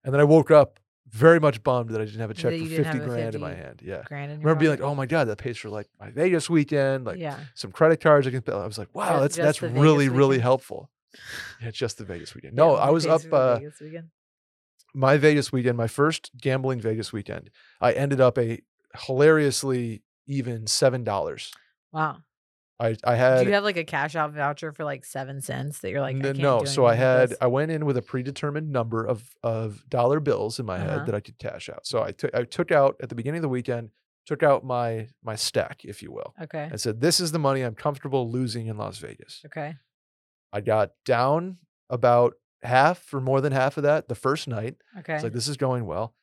[0.05, 0.79] and then i woke up
[1.09, 3.41] very much bummed that i didn't have a check for you didn't 50 grand in
[3.41, 6.11] my hand yeah Grand remember being like oh my god that pays for like my
[6.11, 7.39] vegas weekend like yeah.
[7.55, 8.53] some credit cards I can pay.
[8.53, 10.43] I was like, wow, that's that's Vegas really really weekend?
[10.43, 10.91] helpful.
[11.61, 12.55] Yeah, just the Vegas weekend.
[12.55, 14.09] No, only I was up uh, Vegas weekend.
[14.95, 17.51] my Vegas weekend, my first gambling Vegas weekend.
[17.81, 18.61] I ended up a
[19.07, 21.53] hilariously even seven dollars.
[21.93, 22.19] Wow.
[22.81, 25.91] I I Do you have like a cash out voucher for like seven cents that
[25.91, 27.35] you're like, I n- can't no, so I had?
[27.41, 30.89] I went in with a predetermined number of of dollar bills in my Uh-huh.
[30.99, 31.87] head that I could cash out.
[31.87, 33.91] So I took I took out at the beginning of the weekend,
[34.27, 36.69] took out my my stack, if you will, Okay.
[36.71, 39.77] and said, "This is the money I'm comfortable losing in Las Vegas." Okay.
[40.53, 41.59] I got down
[41.91, 44.77] about half or more than half of that the first night.
[44.99, 45.15] Okay.
[45.15, 46.15] It's like this is going well.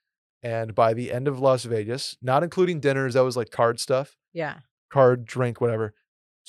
[0.44, 4.18] And by the end of Las Vegas, not including dinners, that was like card stuff,
[4.34, 4.60] yeah.
[4.92, 5.94] card, drink, whatever.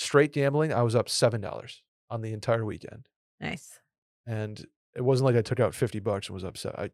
[0.01, 3.09] Straight gambling, I was up seven dollars on the entire weekend.
[3.41, 3.81] Nice.
[4.29, 4.65] And
[4.95, 6.79] it wasn't like I took out fifty bucks and was upset.
[6.79, 6.91] I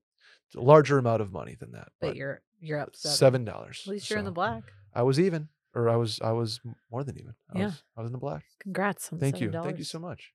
[0.54, 1.88] larger amount of money than that.
[2.00, 3.44] But you're you're up seven.
[3.44, 3.82] dollars.
[3.86, 4.62] At least you're in the black.
[4.94, 5.48] I was even.
[5.74, 6.60] Or I was I was
[6.90, 7.34] more than even.
[7.54, 7.64] I Yeah.
[7.66, 8.44] was I was in the black.
[8.60, 9.50] Congrats on Thank you.
[9.50, 9.64] $7.
[9.64, 10.32] Thank you so much.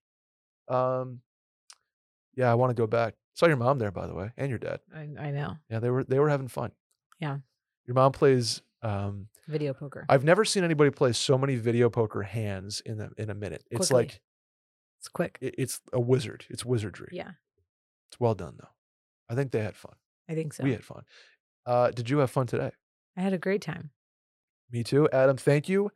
[0.68, 1.22] Um
[2.36, 3.16] yeah, I want to go back.
[3.34, 4.82] Saw your mom there, by the way, and your dad.
[4.96, 5.56] I, I know.
[5.72, 6.72] Yeah, they were they were having fun.
[7.20, 7.38] Yeah.
[7.88, 10.06] Your mom plays um Video poker.
[10.07, 13.64] I've never seen anybody play so many video poker hands in a in a minute.
[13.72, 14.03] It's Quickly.
[14.03, 14.22] like
[14.99, 15.38] it's quick.
[15.41, 16.45] it- it's a wizard.
[16.49, 17.10] It's wizardry.
[17.11, 17.31] Yeah.
[18.11, 18.69] It's well done though.
[19.30, 19.93] I think they had fun.
[20.30, 20.64] I think so.
[20.64, 21.03] We had fun.
[21.65, 22.72] Uh did you have fun today?
[23.18, 23.91] I had a great time.
[24.72, 25.10] Me too.
[25.11, 25.91] Adam, thank you.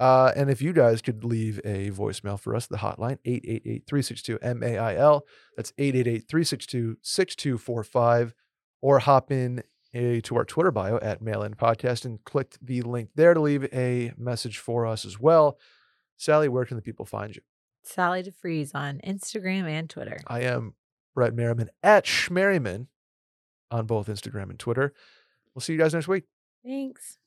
[0.00, 5.26] Uh, and if you guys could leave a voicemail for us, the hotline, 888-362-MAIL.
[5.56, 8.32] That's 888-362-6245.
[8.80, 9.64] Or hop in
[9.94, 14.12] to our Twitter bio at Mail-In Podcast and clicked the link there to leave a
[14.16, 15.58] message for us as well.
[16.16, 17.42] Sally, where can the people find you?
[17.82, 20.18] Sally deFries on Instagram and Twitter.
[20.26, 20.74] I am
[21.14, 22.88] Brett Merriman at Schmerriman
[23.70, 24.92] on both Instagram and Twitter.
[25.54, 26.24] We'll see you guys next week.
[26.64, 27.18] Thanks.